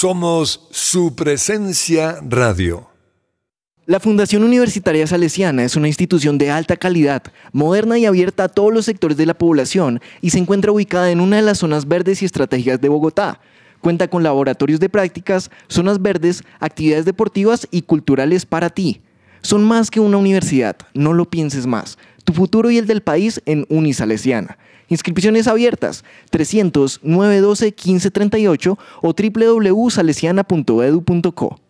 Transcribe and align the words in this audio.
Somos 0.00 0.68
su 0.70 1.16
presencia 1.16 2.20
radio. 2.22 2.88
La 3.84 3.98
Fundación 3.98 4.44
Universitaria 4.44 5.04
Salesiana 5.08 5.64
es 5.64 5.74
una 5.74 5.88
institución 5.88 6.38
de 6.38 6.52
alta 6.52 6.76
calidad, 6.76 7.24
moderna 7.50 7.98
y 7.98 8.06
abierta 8.06 8.44
a 8.44 8.48
todos 8.48 8.72
los 8.72 8.84
sectores 8.84 9.16
de 9.16 9.26
la 9.26 9.34
población 9.34 10.00
y 10.20 10.30
se 10.30 10.38
encuentra 10.38 10.70
ubicada 10.70 11.10
en 11.10 11.20
una 11.20 11.34
de 11.34 11.42
las 11.42 11.58
zonas 11.58 11.88
verdes 11.88 12.22
y 12.22 12.26
estratégicas 12.26 12.80
de 12.80 12.88
Bogotá. 12.88 13.40
Cuenta 13.80 14.06
con 14.06 14.22
laboratorios 14.22 14.78
de 14.78 14.88
prácticas, 14.88 15.50
zonas 15.66 16.00
verdes, 16.00 16.44
actividades 16.60 17.04
deportivas 17.04 17.66
y 17.72 17.82
culturales 17.82 18.46
para 18.46 18.70
ti. 18.70 19.02
Son 19.42 19.64
más 19.64 19.90
que 19.90 19.98
una 19.98 20.18
universidad, 20.18 20.76
no 20.94 21.12
lo 21.12 21.24
pienses 21.24 21.66
más. 21.66 21.98
Tu 22.28 22.34
futuro 22.34 22.70
y 22.70 22.76
el 22.76 22.86
del 22.86 23.00
país 23.00 23.40
en 23.46 23.64
Unisalesiana. 23.70 24.58
Inscripciones 24.88 25.48
abiertas 25.48 26.04
300 26.28 27.00
912 27.02 27.64
1538 27.68 28.78
o 29.00 29.14
www.salesiana.edu.co. 29.14 31.60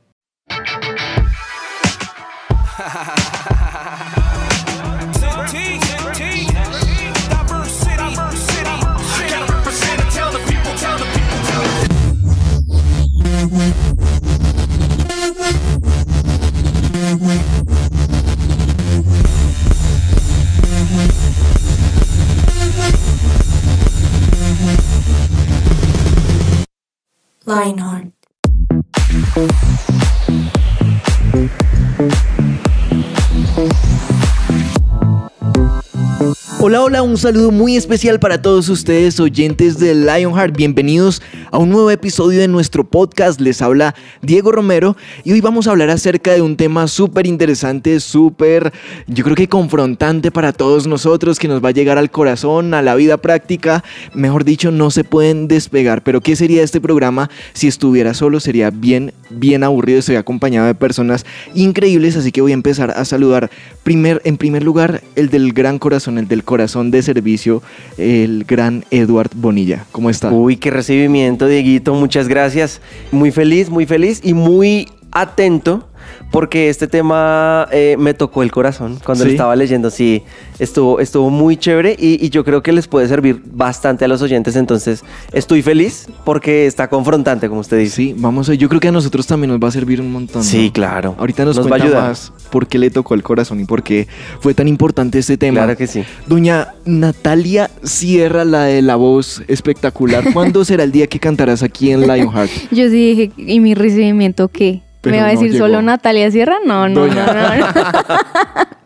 Hola, 36.60 36.82
hola, 36.82 37.02
un 37.02 37.16
saludo 37.16 37.50
muy 37.50 37.76
especial 37.76 38.20
para 38.20 38.42
todos 38.42 38.68
ustedes 38.68 39.18
oyentes 39.18 39.78
de 39.78 39.94
Lionheart. 39.94 40.54
Bienvenidos 40.54 41.22
a 41.50 41.58
un 41.58 41.70
nuevo 41.70 41.90
episodio 41.90 42.40
de 42.40 42.48
nuestro 42.48 42.84
podcast. 42.84 43.40
Les 43.40 43.62
habla 43.62 43.94
Diego 44.22 44.52
Romero 44.52 44.96
y 45.24 45.32
hoy 45.32 45.40
vamos 45.40 45.66
a 45.66 45.70
hablar 45.70 45.90
acerca 45.90 46.32
de 46.32 46.42
un 46.42 46.56
tema 46.56 46.88
súper 46.88 47.26
interesante, 47.26 48.00
súper, 48.00 48.72
yo 49.06 49.24
creo 49.24 49.36
que 49.36 49.48
confrontante 49.48 50.30
para 50.30 50.52
todos 50.52 50.86
nosotros, 50.86 51.38
que 51.38 51.48
nos 51.48 51.64
va 51.64 51.68
a 51.70 51.72
llegar 51.72 51.98
al 51.98 52.10
corazón, 52.10 52.74
a 52.74 52.82
la 52.82 52.94
vida 52.94 53.16
práctica. 53.16 53.84
Mejor 54.14 54.44
dicho, 54.44 54.70
no 54.70 54.90
se 54.90 55.04
pueden 55.04 55.48
despegar. 55.48 56.02
Pero 56.02 56.20
¿qué 56.20 56.36
sería 56.36 56.62
este 56.62 56.80
programa 56.80 57.30
si 57.52 57.68
estuviera 57.68 58.14
solo? 58.14 58.40
Sería 58.40 58.70
bien, 58.70 59.12
bien 59.30 59.64
aburrido. 59.64 59.98
Estoy 59.98 60.16
acompañado 60.16 60.66
de 60.66 60.74
personas 60.74 61.24
increíbles, 61.54 62.16
así 62.16 62.32
que 62.32 62.40
voy 62.40 62.52
a 62.52 62.54
empezar 62.54 62.90
a 62.90 63.04
saludar. 63.04 63.50
Primer, 63.82 64.20
en 64.24 64.36
primer 64.36 64.64
lugar, 64.64 65.02
el 65.16 65.30
del 65.30 65.52
gran 65.52 65.78
corazón, 65.78 66.18
el 66.18 66.28
del 66.28 66.44
corazón 66.44 66.90
de 66.90 67.02
servicio, 67.02 67.62
el 67.96 68.44
gran 68.44 68.84
Eduard 68.90 69.30
Bonilla. 69.34 69.86
¿Cómo 69.92 70.10
está? 70.10 70.30
Uy, 70.30 70.56
qué 70.56 70.70
recibimiento, 70.70 71.37
Dieguito. 71.46 71.94
Muchas 71.94 72.28
gracias. 72.28 72.80
Muy 73.12 73.30
feliz, 73.30 73.70
muy 73.70 73.86
feliz 73.86 74.20
y 74.24 74.34
muy 74.34 74.88
atento 75.12 75.87
porque 76.30 76.68
este 76.68 76.86
tema 76.86 77.66
eh, 77.72 77.96
me 77.98 78.14
tocó 78.14 78.42
el 78.42 78.50
corazón 78.50 78.98
cuando 79.04 79.24
¿Sí? 79.24 79.30
lo 79.30 79.32
estaba 79.32 79.56
leyendo. 79.56 79.90
Sí, 79.90 80.22
estuvo, 80.58 81.00
estuvo 81.00 81.30
muy 81.30 81.56
chévere 81.56 81.96
y, 81.98 82.24
y 82.24 82.30
yo 82.30 82.44
creo 82.44 82.62
que 82.62 82.72
les 82.72 82.86
puede 82.86 83.08
servir 83.08 83.40
bastante 83.44 84.04
a 84.04 84.08
los 84.08 84.20
oyentes. 84.22 84.54
Entonces, 84.56 85.02
estoy 85.32 85.62
feliz 85.62 86.06
porque 86.24 86.66
está 86.66 86.88
confrontante, 86.88 87.48
como 87.48 87.60
usted 87.60 87.78
dice. 87.78 87.96
Sí, 87.96 88.14
vamos 88.18 88.48
a 88.50 88.54
Yo 88.54 88.68
creo 88.68 88.80
que 88.80 88.88
a 88.88 88.92
nosotros 88.92 89.26
también 89.26 89.50
nos 89.50 89.58
va 89.60 89.68
a 89.68 89.72
servir 89.72 90.00
un 90.00 90.12
montón. 90.12 90.42
¿no? 90.42 90.48
Sí, 90.48 90.70
claro. 90.72 91.14
Ahorita 91.18 91.44
nos, 91.44 91.56
Nos 91.56 91.70
va 91.70 91.76
a 91.76 91.82
ayudar. 91.82 92.02
más 92.08 92.32
por 92.50 92.66
qué 92.66 92.78
le 92.78 92.90
tocó 92.90 93.14
el 93.14 93.22
corazón 93.22 93.60
y 93.60 93.64
por 93.64 93.82
qué 93.82 94.06
fue 94.40 94.54
tan 94.54 94.68
importante 94.68 95.18
este 95.18 95.36
tema. 95.36 95.60
Claro 95.60 95.76
que 95.76 95.86
sí. 95.86 96.04
Doña 96.26 96.74
Natalia 96.84 97.70
Sierra, 97.82 98.44
la 98.44 98.64
de 98.64 98.82
la 98.82 98.96
voz 98.96 99.42
espectacular. 99.48 100.32
¿Cuándo 100.32 100.64
será 100.66 100.84
el 100.84 100.92
día 100.92 101.06
que 101.06 101.18
cantarás 101.18 101.62
aquí 101.62 101.90
en 101.90 102.02
Lionheart? 102.02 102.50
Yo 102.70 102.88
sí 102.88 103.14
dije, 103.14 103.30
¿y 103.36 103.60
mi 103.60 103.74
recibimiento 103.74 104.48
qué? 104.48 104.82
Pero 105.00 105.16
¿Me 105.16 105.22
va 105.22 105.28
a 105.28 105.30
decir 105.30 105.56
solo 105.56 105.80
Natalia 105.82 106.30
Sierra? 106.30 106.56
No, 106.64 106.88
no, 106.88 107.00
Doña. 107.06 107.26
no, 107.26 107.34
no, 107.34 107.56
no. 107.56 107.66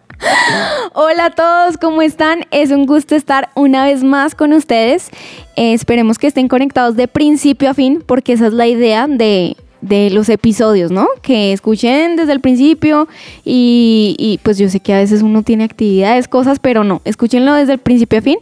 Hola 0.95 1.27
a 1.27 1.31
todos, 1.31 1.79
¿cómo 1.79 2.03
están? 2.03 2.45
Es 2.51 2.71
un 2.71 2.87
gusto 2.87 3.17
estar 3.17 3.49
una 3.55 3.85
vez 3.85 4.05
más 4.05 4.35
con 4.35 4.53
ustedes. 4.53 5.11
Eh, 5.57 5.73
esperemos 5.73 6.19
que 6.19 6.27
estén 6.27 6.49
conectados 6.49 6.97
de 6.97 7.09
principio 7.09 7.71
a 7.71 7.75
fin, 7.75 8.05
porque 8.07 8.35
esa 8.35 8.47
es 8.47 8.53
la 8.53 8.67
idea 8.67 9.07
de, 9.09 9.57
de 9.81 10.11
los 10.11 10.29
episodios, 10.29 10.91
¿no? 10.91 11.09
Que 11.23 11.53
escuchen 11.53 12.17
desde 12.17 12.33
el 12.33 12.41
principio 12.41 13.09
y, 13.45 14.15
y, 14.19 14.39
pues 14.43 14.59
yo 14.59 14.69
sé 14.69 14.81
que 14.81 14.95
a 14.95 14.99
veces 14.99 15.23
uno 15.23 15.43
tiene 15.43 15.65
actividades, 15.65 16.29
cosas, 16.29 16.59
pero 16.61 16.85
no, 16.85 17.03
escúchenlo 17.05 17.55
desde 17.55 17.73
el 17.73 17.79
principio 17.79 18.21
a 18.21 18.23
fin, 18.23 18.39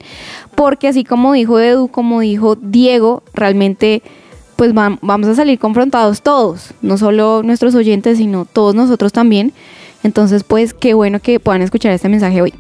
porque 0.55 0.89
así 0.89 1.03
como 1.03 1.33
dijo 1.33 1.59
Edu, 1.59 1.89
como 1.89 2.21
dijo 2.21 2.57
Diego, 2.57 3.23
realmente 3.33 4.03
pues 4.61 4.75
vam- 4.75 4.99
vamos 5.01 5.27
a 5.27 5.35
salir 5.35 5.59
confrontados 5.59 6.21
todos, 6.21 6.75
no 6.83 6.99
solo 6.99 7.43
nuestros 7.43 7.75
oyentes, 7.75 8.19
sino 8.19 8.45
todos 8.45 8.75
nosotros 8.75 9.11
también. 9.11 9.55
Entonces, 10.03 10.45
pues 10.45 10.75
qué 10.75 10.93
bueno 10.93 11.19
que 11.19 11.41
puedan 11.41 11.63
escuchar 11.63 11.93
este 11.93 12.11
mensaje 12.11 12.43
hoy. 12.43 12.53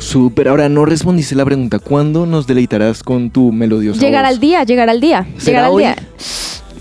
Súper. 0.00 0.48
Ahora 0.48 0.68
no 0.68 0.84
respondiste 0.84 1.36
la 1.36 1.44
pregunta. 1.44 1.78
¿Cuándo 1.78 2.26
nos 2.26 2.48
deleitarás 2.48 3.04
con 3.04 3.30
tu 3.30 3.52
melodiosa 3.52 4.00
Llegar 4.00 4.24
voz? 4.24 4.32
al 4.34 4.40
día, 4.40 4.64
llegar 4.64 4.90
al 4.90 5.00
día, 5.00 5.28
¿Será 5.38 5.44
llegar 5.46 5.64
al 5.66 5.70
hoy? 5.70 5.82
día. 5.84 5.96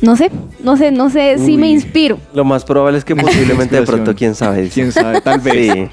No 0.01 0.15
sé, 0.15 0.31
no 0.63 0.75
sé, 0.75 0.89
no 0.91 1.11
sé 1.11 1.37
si 1.37 1.55
me 1.55 1.69
inspiro. 1.69 2.17
Lo 2.33 2.43
más 2.43 2.65
probable 2.65 2.97
es 2.97 3.05
que 3.05 3.15
posiblemente 3.15 3.75
de 3.75 3.83
pronto, 3.83 4.15
quién 4.15 4.33
sabe. 4.33 4.69
¿Quién 4.73 4.91
sabe? 4.91 5.21
Tal 5.21 5.39
vez. 5.39 5.71
Sí. 5.71 5.87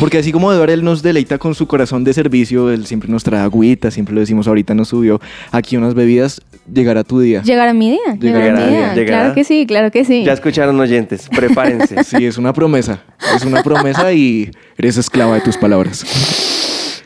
Porque 0.00 0.18
así 0.18 0.32
como 0.32 0.52
Eduardo 0.52 0.72
él 0.72 0.84
nos 0.84 1.02
deleita 1.02 1.38
con 1.38 1.54
su 1.54 1.66
corazón 1.66 2.04
de 2.04 2.12
servicio, 2.14 2.70
él 2.70 2.86
siempre 2.86 3.08
nos 3.10 3.24
trae 3.24 3.40
agüita, 3.40 3.90
siempre 3.90 4.14
lo 4.14 4.20
decimos, 4.20 4.46
ahorita 4.48 4.74
nos 4.74 4.88
subió 4.88 5.20
aquí 5.50 5.76
unas 5.76 5.94
bebidas, 5.94 6.40
llegará 6.72 7.04
tu 7.04 7.20
día. 7.20 7.42
Llegar 7.42 7.68
a 7.68 7.74
mi 7.74 7.90
día, 7.90 8.16
Llegará, 8.20 8.52
mi 8.66 8.72
día. 8.72 8.94
llegará. 8.94 9.18
Claro 9.22 9.34
que 9.34 9.44
sí, 9.44 9.66
claro 9.66 9.90
que 9.90 10.04
sí. 10.04 10.24
Ya 10.24 10.32
escucharon 10.32 10.78
oyentes, 10.78 11.28
prepárense. 11.28 11.96
Sí, 12.04 12.26
es 12.26 12.36
una 12.36 12.52
promesa. 12.52 13.00
Es 13.34 13.44
una 13.44 13.62
promesa 13.62 14.12
y 14.12 14.50
eres 14.76 14.96
esclava 14.98 15.34
de 15.36 15.40
tus 15.40 15.56
palabras. 15.56 16.04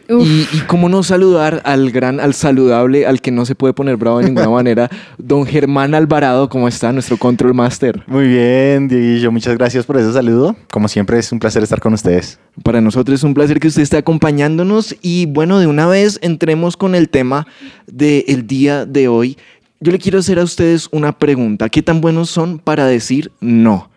Y, 0.08 0.46
y 0.52 0.60
cómo 0.66 0.88
no 0.88 1.02
saludar 1.02 1.62
al 1.64 1.90
gran, 1.90 2.20
al 2.20 2.34
saludable, 2.34 3.06
al 3.06 3.20
que 3.20 3.30
no 3.30 3.44
se 3.44 3.54
puede 3.54 3.74
poner 3.74 3.96
bravo 3.96 4.18
de 4.18 4.26
ninguna 4.26 4.48
manera, 4.50 4.90
don 5.18 5.44
Germán 5.46 5.94
Alvarado, 5.94 6.48
¿cómo 6.48 6.68
está? 6.68 6.92
Nuestro 6.92 7.16
control 7.16 7.54
master. 7.54 8.02
Muy 8.06 8.28
bien, 8.28 8.88
Dieguillo, 8.88 9.32
muchas 9.32 9.56
gracias 9.56 9.84
por 9.84 9.96
ese 9.96 10.12
saludo. 10.12 10.56
Como 10.70 10.88
siempre 10.88 11.18
es 11.18 11.32
un 11.32 11.38
placer 11.38 11.62
estar 11.62 11.80
con 11.80 11.94
ustedes. 11.94 12.38
Para 12.62 12.80
nosotros 12.80 13.20
es 13.20 13.24
un 13.24 13.34
placer 13.34 13.60
que 13.60 13.68
usted 13.68 13.82
esté 13.82 13.96
acompañándonos 13.96 14.94
y 15.02 15.26
bueno, 15.26 15.58
de 15.58 15.66
una 15.66 15.86
vez 15.86 16.18
entremos 16.22 16.76
con 16.76 16.94
el 16.94 17.08
tema 17.08 17.46
del 17.86 18.46
día 18.46 18.86
de 18.86 19.08
hoy. 19.08 19.36
Yo 19.80 19.92
le 19.92 19.98
quiero 19.98 20.20
hacer 20.20 20.38
a 20.38 20.44
ustedes 20.44 20.88
una 20.90 21.12
pregunta. 21.18 21.68
¿Qué 21.68 21.82
tan 21.82 22.00
buenos 22.00 22.30
son 22.30 22.58
para 22.58 22.86
decir 22.86 23.30
no? 23.40 23.90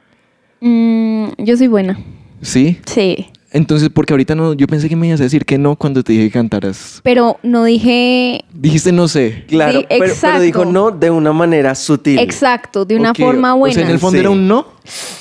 Mm, 0.59 1.27
yo 1.37 1.55
soy 1.55 1.67
buena. 1.67 1.99
¿Sí? 2.41 2.79
Sí. 2.85 3.27
Entonces, 3.51 3.89
porque 3.89 4.13
ahorita 4.13 4.35
no, 4.35 4.53
yo 4.53 4.67
pensé 4.67 4.87
que 4.89 4.95
me 4.95 5.07
ibas 5.07 5.19
a 5.21 5.23
decir 5.23 5.43
que 5.43 5.57
no 5.57 5.75
cuando 5.75 6.03
te 6.03 6.13
dije 6.13 6.25
que 6.25 6.31
cantaras. 6.31 6.99
Pero 7.03 7.39
no 7.41 7.63
dije 7.63 8.45
Dijiste 8.53 8.91
no 8.91 9.07
sé. 9.07 9.43
Claro, 9.47 9.79
Sí, 9.79 9.85
pero, 9.89 10.39
dijo 10.41 10.65
no 10.65 10.91
de 10.91 11.09
una 11.09 11.33
manera 11.33 11.73
sutil. 11.73 12.19
exacto, 12.19 12.85
de 12.85 12.95
una 12.95 13.13
forma 13.15 13.53
buena. 13.55 13.71
O 13.71 13.75
sea, 13.75 13.83
en 13.85 13.89
el 13.91 13.99
fondo 13.99 14.15
Sí. 14.17 14.19
era 14.19 14.29
un 14.29 14.47
no. 14.47 14.67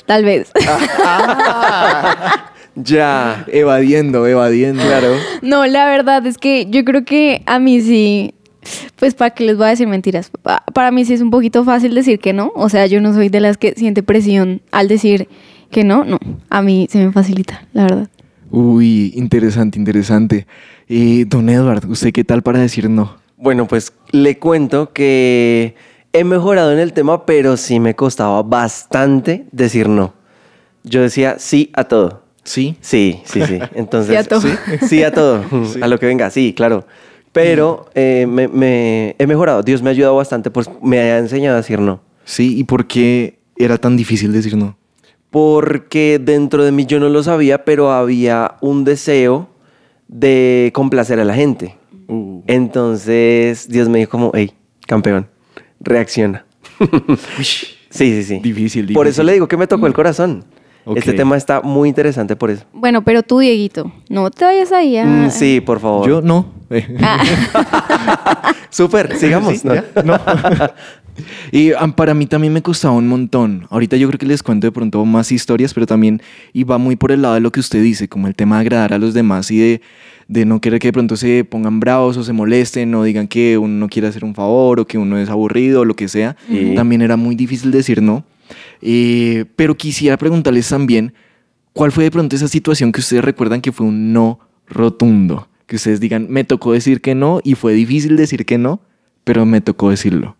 Tal 0.06 0.24
vez. 0.24 0.50
Ya. 2.80 3.44
Evadiendo, 3.48 4.24
evadiendo. 4.26 4.82
Claro. 4.84 5.14
No, 5.42 5.66
la 5.66 5.86
verdad 5.86 6.24
es 6.26 6.38
que 6.38 6.66
yo 6.70 6.84
creo 6.84 7.04
que 7.04 7.42
a 7.46 7.58
mí 7.58 7.80
sí, 7.80 8.34
pues 8.96 9.14
para 9.14 9.30
que 9.30 9.44
les 9.44 9.56
voy 9.56 9.66
a 9.66 9.70
decir 9.70 9.88
mentiras, 9.88 10.30
Pa- 10.42 10.62
para 10.74 10.92
mí 10.92 11.04
sí 11.04 11.14
es 11.14 11.20
un 11.20 11.30
poquito 11.30 11.64
fácil 11.64 11.92
decir 11.94 12.20
que 12.20 12.32
no, 12.32 12.52
o 12.54 12.68
sea, 12.68 12.86
yo 12.86 13.00
no 13.00 13.12
soy 13.14 13.30
de 13.30 13.40
las 13.40 13.56
que 13.56 13.74
siente 13.74 14.04
presión 14.04 14.62
al 14.70 14.86
decir 14.86 15.28
que 15.72 15.82
no, 15.82 16.04
no, 16.04 16.18
a 16.50 16.62
mí 16.62 16.86
se 16.88 17.04
me 17.04 17.10
facilita, 17.10 17.66
la 17.72 17.82
verdad. 17.82 18.08
Uy, 18.50 19.12
interesante, 19.14 19.78
interesante. 19.78 20.46
Eh, 20.88 21.24
don 21.26 21.48
Edward, 21.48 21.84
¿usted 21.88 22.12
qué 22.12 22.24
tal 22.24 22.42
para 22.42 22.58
decir 22.58 22.88
no? 22.88 23.16
Bueno, 23.36 23.66
pues 23.68 23.92
le 24.10 24.38
cuento 24.38 24.92
que 24.92 25.74
he 26.12 26.24
mejorado 26.24 26.72
en 26.72 26.78
el 26.78 26.92
tema, 26.92 27.26
pero 27.26 27.56
sí 27.56 27.78
me 27.80 27.94
costaba 27.94 28.42
bastante 28.42 29.46
decir 29.52 29.88
no. 29.88 30.14
Yo 30.84 31.02
decía 31.02 31.36
sí 31.38 31.70
a 31.74 31.84
todo. 31.84 32.22
¿Sí? 32.44 32.76
Sí, 32.80 33.20
sí, 33.24 33.42
sí. 33.46 33.58
Entonces, 33.74 34.10
Sí 34.12 34.16
a 34.16 34.24
todo. 34.24 34.42
Sí, 34.88 35.02
a 35.02 35.12
todo. 35.12 35.44
A 35.82 35.86
lo 35.88 35.98
que 35.98 36.06
venga, 36.06 36.30
sí, 36.30 36.54
claro. 36.56 36.86
Pero 37.32 37.90
eh, 37.94 38.26
me, 38.26 38.48
me- 38.48 39.14
he 39.18 39.26
mejorado. 39.26 39.62
Dios 39.62 39.82
me 39.82 39.90
ha 39.90 39.92
ayudado 39.92 40.16
bastante, 40.16 40.50
pues 40.50 40.70
me 40.82 40.98
ha 40.98 41.18
enseñado 41.18 41.54
a 41.56 41.60
decir 41.60 41.78
no. 41.78 42.00
Sí, 42.24 42.56
¿y 42.58 42.64
por 42.64 42.86
qué 42.86 43.38
era 43.56 43.76
tan 43.76 43.96
difícil 43.96 44.32
decir 44.32 44.56
no? 44.56 44.76
Porque 45.30 46.18
dentro 46.22 46.64
de 46.64 46.72
mí 46.72 46.86
yo 46.86 47.00
no 47.00 47.08
lo 47.08 47.22
sabía, 47.22 47.64
pero 47.64 47.92
había 47.92 48.56
un 48.60 48.84
deseo 48.84 49.48
de 50.08 50.70
complacer 50.74 51.20
a 51.20 51.24
la 51.24 51.34
gente. 51.34 51.76
Uh. 52.08 52.42
Entonces 52.46 53.68
Dios 53.68 53.88
me 53.88 53.98
dijo 53.98 54.10
como, 54.10 54.30
hey, 54.34 54.52
campeón, 54.86 55.28
reacciona. 55.80 56.44
Sí, 57.90 58.12
sí, 58.12 58.22
sí. 58.22 58.40
Difícil, 58.40 58.82
Por 58.92 59.06
difícil. 59.06 59.08
eso 59.08 59.22
le 59.22 59.32
digo 59.32 59.48
que 59.48 59.56
me 59.56 59.66
tocó 59.66 59.86
el 59.86 59.94
corazón. 59.94 60.44
Ok. 60.84 60.98
Este 60.98 61.14
tema 61.14 61.36
está 61.36 61.62
muy 61.62 61.88
interesante 61.88 62.36
por 62.36 62.50
eso. 62.50 62.64
Bueno, 62.72 63.02
pero 63.02 63.22
tú, 63.22 63.38
Dieguito, 63.38 63.90
no 64.08 64.30
te 64.30 64.44
vayas 64.44 64.72
ahí 64.72 64.96
a... 64.96 65.04
Mm, 65.06 65.30
sí, 65.30 65.60
por 65.60 65.80
favor. 65.80 66.06
Yo 66.08 66.20
no. 66.20 66.52
Ah, 67.02 68.54
Súper, 68.70 69.16
sigamos. 69.16 69.58
Sí, 69.58 69.66
¿no? 69.66 69.74
ya, 69.74 69.84
no. 70.04 70.18
Y 71.52 71.70
para 71.96 72.14
mí 72.14 72.26
también 72.26 72.52
me 72.52 72.62
costaba 72.62 72.94
un 72.94 73.08
montón. 73.08 73.66
Ahorita 73.70 73.96
yo 73.96 74.08
creo 74.08 74.18
que 74.18 74.26
les 74.26 74.42
cuento 74.42 74.66
de 74.66 74.72
pronto 74.72 75.04
más 75.04 75.32
historias, 75.32 75.74
pero 75.74 75.86
también 75.86 76.22
iba 76.52 76.78
muy 76.78 76.96
por 76.96 77.12
el 77.12 77.22
lado 77.22 77.34
de 77.34 77.40
lo 77.40 77.52
que 77.52 77.60
usted 77.60 77.82
dice, 77.82 78.08
como 78.08 78.26
el 78.26 78.34
tema 78.34 78.56
de 78.56 78.60
agradar 78.62 78.92
a 78.92 78.98
los 78.98 79.14
demás 79.14 79.50
y 79.50 79.58
de, 79.58 79.80
de 80.28 80.44
no 80.44 80.60
querer 80.60 80.78
que 80.78 80.88
de 80.88 80.92
pronto 80.92 81.16
se 81.16 81.44
pongan 81.44 81.80
bravos 81.80 82.16
o 82.16 82.24
se 82.24 82.32
molesten 82.32 82.94
o 82.94 83.02
digan 83.02 83.28
que 83.28 83.58
uno 83.58 83.74
no 83.74 83.88
quiere 83.88 84.08
hacer 84.08 84.24
un 84.24 84.34
favor 84.34 84.80
o 84.80 84.86
que 84.86 84.98
uno 84.98 85.18
es 85.18 85.28
aburrido 85.28 85.80
o 85.80 85.84
lo 85.84 85.94
que 85.94 86.08
sea. 86.08 86.36
Sí. 86.48 86.72
También 86.74 87.02
era 87.02 87.16
muy 87.16 87.34
difícil 87.34 87.70
decir 87.70 88.02
no. 88.02 88.24
Eh, 88.80 89.44
pero 89.56 89.76
quisiera 89.76 90.16
preguntarles 90.16 90.68
también, 90.68 91.12
¿cuál 91.72 91.92
fue 91.92 92.04
de 92.04 92.10
pronto 92.10 92.36
esa 92.36 92.48
situación 92.48 92.92
que 92.92 93.00
ustedes 93.00 93.24
recuerdan 93.24 93.60
que 93.60 93.72
fue 93.72 93.86
un 93.86 94.12
no 94.12 94.40
rotundo? 94.66 95.48
Que 95.66 95.76
ustedes 95.76 96.00
digan, 96.00 96.26
me 96.30 96.44
tocó 96.44 96.72
decir 96.72 97.00
que 97.00 97.14
no 97.14 97.40
y 97.44 97.54
fue 97.54 97.74
difícil 97.74 98.16
decir 98.16 98.46
que 98.46 98.56
no, 98.56 98.80
pero 99.24 99.44
me 99.44 99.60
tocó 99.60 99.90
decirlo. 99.90 100.37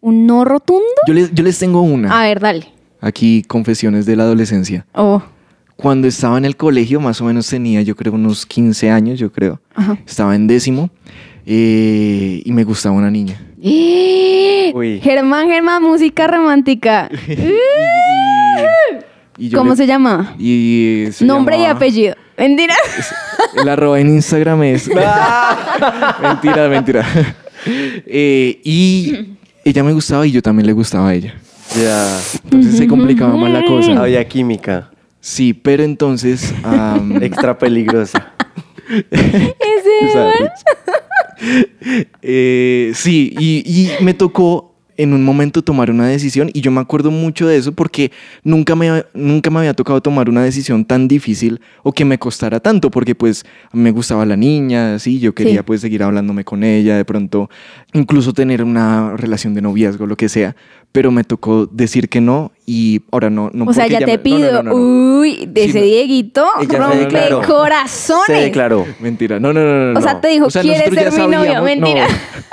¿Un 0.00 0.26
no 0.26 0.44
rotundo? 0.44 0.84
Yo 1.06 1.14
les, 1.14 1.32
yo 1.34 1.42
les 1.44 1.58
tengo 1.58 1.82
una. 1.82 2.18
A 2.18 2.22
ver, 2.24 2.40
dale. 2.40 2.68
Aquí, 3.00 3.42
confesiones 3.46 4.06
de 4.06 4.16
la 4.16 4.24
adolescencia. 4.24 4.86
Oh, 4.94 5.22
Cuando 5.76 6.08
estaba 6.08 6.38
en 6.38 6.44
el 6.44 6.56
colegio, 6.56 7.00
más 7.00 7.20
o 7.20 7.24
menos 7.24 7.46
tenía, 7.48 7.82
yo 7.82 7.94
creo, 7.96 8.12
unos 8.12 8.44
15 8.46 8.90
años, 8.90 9.18
yo 9.18 9.30
creo. 9.32 9.60
ajá. 9.74 9.98
Estaba 10.06 10.34
en 10.34 10.46
décimo 10.46 10.90
eh, 11.46 12.42
y 12.44 12.52
me 12.52 12.64
gustaba 12.64 12.94
una 12.96 13.10
niña. 13.10 13.40
Uy. 13.60 15.00
Germán, 15.02 15.48
Germán, 15.48 15.82
música 15.82 16.26
romántica. 16.26 17.08
Y 19.40 19.50
yo 19.50 19.58
¿Cómo 19.58 19.70
le- 19.70 19.76
se 19.76 19.86
llama? 19.86 20.34
y 20.36 21.04
se 21.12 21.24
Nombre 21.24 21.56
y 21.56 21.60
llamaba- 21.60 21.76
apellido. 21.76 22.16
Mentira. 22.36 22.74
El 23.56 23.68
arroba 23.68 24.00
en 24.00 24.08
Instagram 24.08 24.62
es. 24.64 24.88
mentira, 26.22 26.68
mentira. 26.68 27.06
Eh, 27.64 28.60
y 28.64 29.36
ella 29.68 29.84
me 29.84 29.92
gustaba 29.92 30.26
y 30.26 30.32
yo 30.32 30.42
también 30.42 30.66
le 30.66 30.72
gustaba 30.72 31.10
a 31.10 31.14
ella. 31.14 31.34
Ya. 31.76 32.20
Entonces 32.44 32.76
se 32.76 32.86
complicaba 32.86 33.36
más 33.36 33.50
la 33.52 33.64
cosa. 33.64 34.00
Había 34.00 34.26
química. 34.26 34.90
Sí, 35.20 35.52
pero 35.52 35.82
entonces. 35.82 36.54
Extra 37.20 37.58
peligrosa. 37.58 38.32
Ese 39.10 40.12
¿sabes? 40.12 40.50
Eh, 42.22 42.92
sí, 42.94 43.34
y, 43.38 43.62
y 43.64 44.02
me 44.02 44.14
tocó 44.14 44.67
en 44.98 45.14
un 45.14 45.24
momento 45.24 45.62
tomar 45.62 45.90
una 45.90 46.06
decisión 46.08 46.50
y 46.52 46.60
yo 46.60 46.70
me 46.70 46.80
acuerdo 46.80 47.10
mucho 47.10 47.46
de 47.48 47.56
eso 47.56 47.72
porque 47.72 48.12
nunca 48.44 48.74
me, 48.74 49.04
nunca 49.14 49.48
me 49.48 49.60
había 49.60 49.72
tocado 49.72 50.02
tomar 50.02 50.28
una 50.28 50.42
decisión 50.42 50.84
tan 50.84 51.08
difícil 51.08 51.60
o 51.82 51.92
que 51.92 52.04
me 52.04 52.18
costara 52.18 52.60
tanto 52.60 52.90
porque 52.90 53.14
pues 53.14 53.46
me 53.72 53.90
gustaba 53.92 54.26
la 54.26 54.36
niña, 54.36 54.98
sí, 54.98 55.18
yo 55.20 55.34
quería 55.34 55.60
Sí. 55.60 55.62
pues 55.64 55.80
seguir 55.80 56.02
hablándome 56.02 56.44
con 56.44 56.62
ella, 56.64 56.96
de 56.96 57.04
pronto 57.06 57.48
incluso 57.94 58.32
tener 58.34 58.62
una 58.62 59.16
relación 59.16 59.54
de 59.54 59.62
noviazgo, 59.62 60.06
lo 60.06 60.16
que 60.16 60.28
sea, 60.28 60.54
pero 60.92 61.10
me 61.10 61.22
tocó 61.24 61.66
decir 61.66 62.08
que 62.08 62.20
no 62.20 62.50
y 62.66 63.02
ahora 63.12 63.30
no, 63.30 63.50
no 63.54 63.64
o 63.66 63.72
sea, 63.72 63.86
ya 63.86 64.00
te 64.00 64.06
me- 64.06 64.18
pido. 64.18 64.62
no, 64.62 64.62
no, 64.62 64.74
no. 64.74 65.18
Uy, 65.20 65.46
de 65.48 65.62
Sí, 65.64 65.70
ese. 65.70 65.82
Dieguito 65.82 66.44
rompe 66.68 67.30
corazones. 67.46 68.26
Se 68.26 68.32
declaró. 68.32 68.86
Mentira, 69.00 69.38
no, 69.40 69.52
no, 69.52 69.60
no, 69.62 69.92
no. 69.92 69.98
O 69.98 70.02
sea, 70.02 70.20
te 70.20 70.28
dijo, 70.28 70.48
¿quieres 70.48 70.90
nosotros 70.90 71.14
ser 71.14 71.22
ya 71.22 71.28
mi 71.28 71.34
novio? 71.36 71.62
Mentira. 71.62 72.06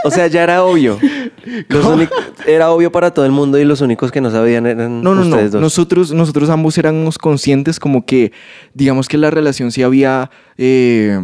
O 0.03 0.11
sea, 0.11 0.27
ya 0.27 0.43
era 0.43 0.63
obvio. 0.63 0.99
Los 1.69 2.09
era 2.47 2.71
obvio 2.71 2.91
para 2.91 3.11
todo 3.11 3.25
el 3.25 3.31
mundo 3.31 3.57
y 3.59 3.65
los 3.65 3.81
únicos 3.81 4.11
que 4.11 4.21
no 4.21 4.31
sabían 4.31 4.65
eran 4.65 5.01
No, 5.01 5.15
no, 5.15 5.23
no. 5.23 5.37
dos. 5.49 5.61
Nosotros, 5.61 6.13
nosotros 6.13 6.49
ambos 6.49 6.77
éramos 6.77 7.17
conscientes 7.17 7.79
como 7.79 8.05
que, 8.05 8.31
digamos 8.73 9.07
que 9.07 9.17
la 9.17 9.31
relación 9.31 9.71
sí 9.71 9.83
había 9.83 10.29
eh, 10.57 11.19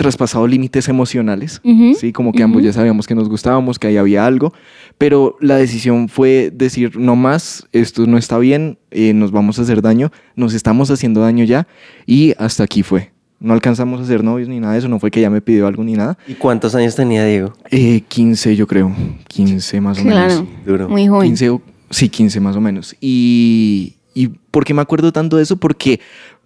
traspasado 0.00 0.46
límites 0.46 0.88
emocionales, 0.88 1.60
sí, 1.98 2.10
como 2.12 2.32
que 2.32 2.42
ambos 2.42 2.62
ya 2.62 2.72
sabíamos 2.72 3.06
que 3.06 3.14
nos 3.14 3.28
gustábamos, 3.28 3.78
que 3.78 3.88
ahí 3.88 3.98
había 3.98 4.24
algo, 4.24 4.54
pero 4.96 5.36
la 5.40 5.56
decisión 5.56 6.08
fue 6.08 6.50
decir, 6.54 6.96
no 6.98 7.16
más, 7.16 7.68
esto 7.72 8.06
no 8.06 8.16
está 8.16 8.38
bien, 8.38 8.78
eh, 8.90 9.12
nos 9.12 9.30
vamos 9.30 9.58
a 9.58 9.62
hacer 9.62 9.82
daño, 9.82 10.10
nos 10.36 10.54
estamos 10.54 10.90
haciendo 10.90 11.20
daño 11.20 11.44
ya, 11.44 11.68
y 12.06 12.32
hasta 12.38 12.64
aquí 12.64 12.82
fue. 12.82 13.12
No 13.40 13.54
alcanzamos 13.54 14.00
a 14.00 14.04
ser 14.04 14.22
novios 14.22 14.48
ni 14.48 14.60
nada 14.60 14.74
de 14.74 14.80
eso, 14.80 14.88
no 14.88 14.98
fue 15.00 15.10
que 15.10 15.18
ella 15.20 15.30
me 15.30 15.40
pidió 15.40 15.66
algo 15.66 15.82
ni 15.82 15.94
nada. 15.94 16.18
¿Y 16.28 16.34
cuántos 16.34 16.74
años 16.74 16.94
tenía 16.94 17.24
Diego? 17.24 17.52
Eh, 17.70 18.02
15 18.06 18.54
yo 18.54 18.66
creo, 18.66 18.92
15 19.28 19.80
más 19.80 19.98
o 19.98 20.04
menos. 20.04 20.18
Claro. 20.34 20.46
Duro. 20.66 20.88
Muy 20.90 21.06
joven. 21.06 21.28
15, 21.28 21.50
o- 21.50 21.62
sí, 21.88 22.08
15 22.10 22.38
más 22.40 22.54
o 22.56 22.60
menos. 22.60 22.94
Y, 23.00 23.94
y 24.14 24.28
¿por 24.50 24.64
qué 24.64 24.74
me 24.74 24.82
acuerdo 24.82 25.10
tanto 25.12 25.38
de 25.38 25.42
eso? 25.44 25.56
Porque 25.56 26.00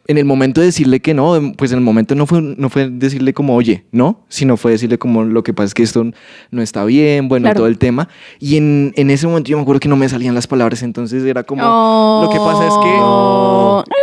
en 0.06 0.19
el 0.19 0.25
momento 0.25 0.61
de 0.61 0.67
decirle 0.69 1.00
que 1.00 1.14
no, 1.14 1.35
em, 1.35 1.55
pues 1.55 1.73
en 1.73 1.79
el 1.79 1.85
momento 1.85 2.14
no 2.14 2.26
fue, 2.26 2.41
no 2.43 2.69
fue 2.69 2.88
decirle 2.91 3.32
como, 3.35 3.56
oye, 3.56 3.85
no, 3.90 4.20
sino 4.29 4.56
fue 4.56 4.70
decirle 4.73 4.97
como 4.99 5.25
lo 5.25 5.43
que 5.43 5.52
pasa 5.55 5.67
es 5.69 5.75
que 5.75 5.82
esto 5.82 6.05
no 6.52 6.62
está 6.62 6.85
bien, 6.85 7.26
bueno, 7.26 7.44
Claro. 7.44 7.56
todo 7.56 7.67
el 7.67 7.79
tema. 7.79 8.08
Y 8.38 8.56
en, 8.56 8.93
en 8.97 9.11
ese 9.11 9.26
momento 9.26 9.49
yo 9.50 9.56
me 9.56 9.62
acuerdo 9.62 9.81
que 9.81 9.88
no 9.88 9.97
me 9.97 10.08
salían 10.08 10.35
las 10.35 10.47
palabras, 10.47 10.82
entonces 10.85 11.25
era 11.25 11.43
como, 11.43 11.62
Oh. 11.67 12.23
lo 12.25 12.31
que 12.31 12.38
pasa 12.38 12.69
es 12.69 12.75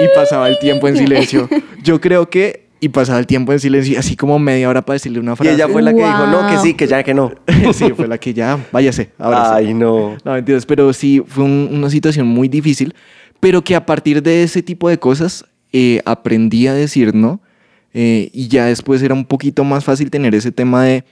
que... 0.01 0.03
Y 0.03 0.07
pasaba 0.15 0.49
el 0.49 0.57
tiempo 0.59 0.87
en 0.89 0.97
silencio. 0.97 1.47
Yo 1.83 2.01
creo 2.01 2.29
que... 2.29 2.69
Y 2.83 2.89
pasaba 2.89 3.19
el 3.19 3.27
tiempo 3.27 3.53
en 3.53 3.59
silencio, 3.59 3.93
y 3.93 3.95
así 3.97 4.15
como 4.15 4.39
media 4.39 4.67
hora 4.67 4.81
para 4.81 4.95
decirle 4.95 5.19
una 5.19 5.33
Y 5.33 5.35
frase. 5.35 5.53
ella 5.53 5.67
fue 5.69 5.83
la 5.83 5.93
que 5.93 6.03
dijo, 6.03 6.25
no, 6.27 6.47
que 6.47 6.57
sí, 6.57 6.73
que 6.73 6.87
ya, 6.87 7.03
que 7.03 7.13
no. 7.13 7.31
sí, 7.73 7.91
fue 7.95 8.07
la 8.07 8.17
que 8.17 8.33
ya, 8.33 8.57
váyase, 8.71 9.11
ahora 9.19 9.45
sí. 9.45 9.51
Ay, 9.67 9.73
no. 9.75 10.17
No, 10.25 10.33
mentiras, 10.33 10.65
pero 10.65 10.91
sí 10.91 11.21
fue 11.25 11.43
un- 11.43 11.69
una 11.71 11.89
situación 11.91 12.25
muy 12.27 12.47
difícil, 12.49 12.95
pero 13.39 13.63
que 13.63 13.75
a 13.75 13.85
partir 13.85 14.23
de 14.23 14.41
ese 14.43 14.63
tipo 14.63 14.89
de 14.89 14.97
cosas 14.97 15.45
eh, 15.73 16.01
aprendí 16.05 16.65
a 16.67 16.73
decir 16.73 17.13
no 17.15 17.39
eh, 17.93 18.29
y 18.33 18.47
ya 18.47 18.65
después 18.65 19.01
era 19.03 19.13
un 19.13 19.25
poquito 19.25 19.63
más 19.63 19.83
fácil 19.83 20.09
tener 20.09 20.33
ese 20.33 20.51
tema 20.51 20.83
de, 20.83 21.03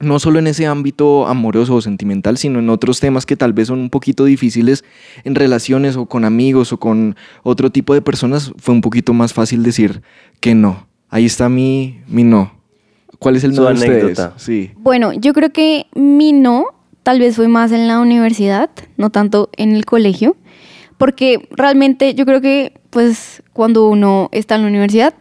no 0.00 0.18
solo 0.18 0.40
en 0.40 0.46
ese 0.48 0.66
ámbito 0.66 1.26
amoroso 1.28 1.76
o 1.76 1.80
sentimental, 1.80 2.38
sino 2.38 2.58
en 2.58 2.70
otros 2.70 2.98
temas 2.98 3.24
que 3.24 3.36
tal 3.36 3.52
vez 3.52 3.68
son 3.68 3.78
un 3.78 3.90
poquito 3.90 4.24
difíciles 4.24 4.84
en 5.22 5.36
relaciones 5.36 5.96
o 5.96 6.06
con 6.06 6.24
amigos 6.24 6.72
o 6.72 6.78
con 6.80 7.14
otro 7.44 7.70
tipo 7.70 7.94
de 7.94 8.02
personas, 8.02 8.52
fue 8.58 8.74
un 8.74 8.80
poquito 8.80 9.12
más 9.14 9.32
fácil 9.32 9.62
decir 9.62 10.02
que 10.40 10.54
no. 10.56 10.87
Ahí 11.10 11.26
está 11.26 11.48
mi, 11.48 12.00
mi 12.06 12.24
no. 12.24 12.52
¿Cuál 13.18 13.36
es 13.36 13.44
el 13.44 13.54
Su 13.54 13.62
no 13.62 13.68
de 13.68 13.74
ustedes? 13.74 14.02
anécdota. 14.04 14.34
Sí. 14.38 14.70
Bueno, 14.76 15.12
yo 15.12 15.32
creo 15.32 15.50
que 15.50 15.86
mi 15.94 16.32
no 16.32 16.66
tal 17.02 17.20
vez 17.20 17.36
fue 17.36 17.48
más 17.48 17.72
en 17.72 17.88
la 17.88 18.00
universidad, 18.00 18.70
no 18.96 19.10
tanto 19.10 19.48
en 19.56 19.74
el 19.74 19.84
colegio, 19.86 20.36
porque 20.98 21.48
realmente 21.50 22.14
yo 22.14 22.26
creo 22.26 22.40
que 22.40 22.74
pues 22.90 23.42
cuando 23.52 23.88
uno 23.88 24.28
está 24.32 24.56
en 24.56 24.62
la 24.62 24.68
universidad, 24.68 25.14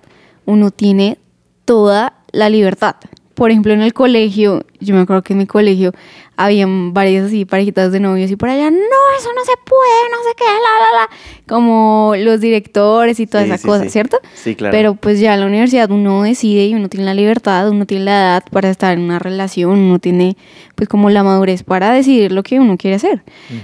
uno 0.45 0.71
tiene 0.71 1.17
toda 1.65 2.13
la 2.31 2.49
libertad. 2.49 2.95
Por 3.37 3.51
ejemplo, 3.51 3.71
en 3.71 3.81
el 3.83 3.93
colegio, 3.93 4.65
yo 4.79 4.95
me 4.95 5.01
acuerdo 5.01 5.21
que 5.21 5.33
en 5.33 5.37
mi 5.37 5.45
colegio 5.45 5.91
habían 6.37 6.91
varias 6.91 7.27
así 7.27 7.45
parejitas 7.45 7.91
de 7.91 7.99
novios 7.99 8.31
y 8.31 8.35
por 8.35 8.49
allá, 8.49 8.71
no, 8.71 8.77
eso 9.19 9.29
no 9.35 9.45
se 9.45 9.51
puede, 9.63 10.09
no 10.11 10.17
sé 10.23 10.35
qué, 10.35 10.43
la, 10.43 10.97
la, 10.97 11.01
la, 11.01 11.09
como 11.47 12.13
los 12.17 12.41
directores 12.41 13.19
y 13.19 13.27
toda 13.27 13.43
Sí, 13.43 13.49
esa 13.51 13.57
sí, 13.59 13.67
cosa, 13.67 13.83
sí. 13.83 13.89
¿cierto? 13.91 14.17
Sí, 14.33 14.55
claro. 14.55 14.71
Pero 14.71 14.95
pues 14.95 15.19
ya 15.19 15.35
en 15.35 15.41
la 15.41 15.45
universidad 15.45 15.91
uno 15.91 16.23
decide 16.23 16.65
y 16.65 16.73
uno 16.73 16.89
tiene 16.89 17.05
la 17.05 17.13
libertad, 17.13 17.69
uno 17.69 17.85
tiene 17.85 18.05
la 18.05 18.11
edad 18.21 18.43
para 18.51 18.71
estar 18.71 18.93
en 18.97 19.03
una 19.03 19.19
relación, 19.19 19.77
uno 19.77 19.99
tiene 19.99 20.35
pues 20.73 20.89
como 20.89 21.11
la 21.11 21.21
madurez 21.23 21.61
para 21.61 21.91
decidir 21.91 22.31
lo 22.31 22.41
que 22.41 22.59
uno 22.59 22.75
quiere 22.75 22.95
hacer. 22.95 23.21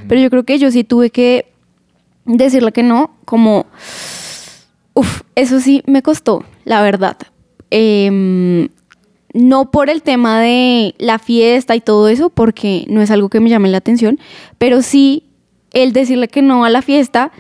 Pero 0.08 0.22
yo 0.22 0.30
creo 0.30 0.44
que 0.44 0.60
yo 0.60 0.70
sí 0.70 0.84
tuve 0.84 1.10
que 1.10 1.48
decirle 2.26 2.72
que 2.72 2.84
no, 2.84 3.10
como, 3.26 3.66
uff, 4.94 5.22
eso 5.34 5.60
sí 5.60 5.82
me 5.88 6.04
costó, 6.04 6.44
la 6.64 6.84
verdad. 6.84 7.18
Em, 7.72 8.70
no 9.34 9.72
por 9.72 9.90
el 9.90 10.04
tema 10.04 10.40
de 10.40 10.96
la 11.00 11.20
fiesta 11.20 11.76
y 11.76 11.82
todo 11.82 12.08
eso, 12.08 12.30
porque 12.30 12.86
no 12.88 13.02
es 13.02 13.12
algo 13.12 13.30
que 13.30 13.40
me 13.40 13.50
llame 13.50 13.70
la 13.70 13.78
atención, 13.80 14.20
pero 14.58 14.82
sí 14.82 15.24
el 15.72 15.92
decirle 15.92 16.28
que 16.28 16.42
no 16.42 16.66
a 16.66 16.70
la 16.70 16.82
fiesta 16.82 17.32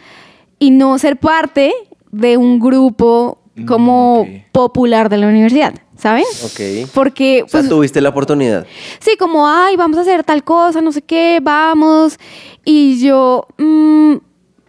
y 0.59 0.71
no 0.71 0.97
ser 0.97 1.17
parte 1.17 1.73
de 2.11 2.37
un 2.37 2.59
grupo 2.59 3.37
como 3.67 4.25
Mm, 4.25 4.35
ok. 4.37 4.41
popular 4.51 5.09
de 5.09 5.17
la 5.17 5.27
universidad, 5.27 5.75
¿saben? 5.95 6.23
Ok. 6.43 6.89
Porque 6.91 7.43
O 7.45 7.47
sea, 7.47 7.59
pues, 7.59 7.69
tuviste 7.69 8.01
la 8.01 8.09
oportunidad. 8.09 8.65
Sí, 8.99 9.15
como, 9.17 9.47
ay, 9.47 9.75
vamos 9.75 9.97
a 9.99 10.01
hacer 10.01 10.23
tal 10.23 10.43
cosa, 10.43 10.81
no 10.81 10.91
sé 10.91 11.03
qué, 11.03 11.39
vamos. 11.41 12.17
Y 12.65 12.99
yo, 12.99 13.45
mm, 13.59 14.13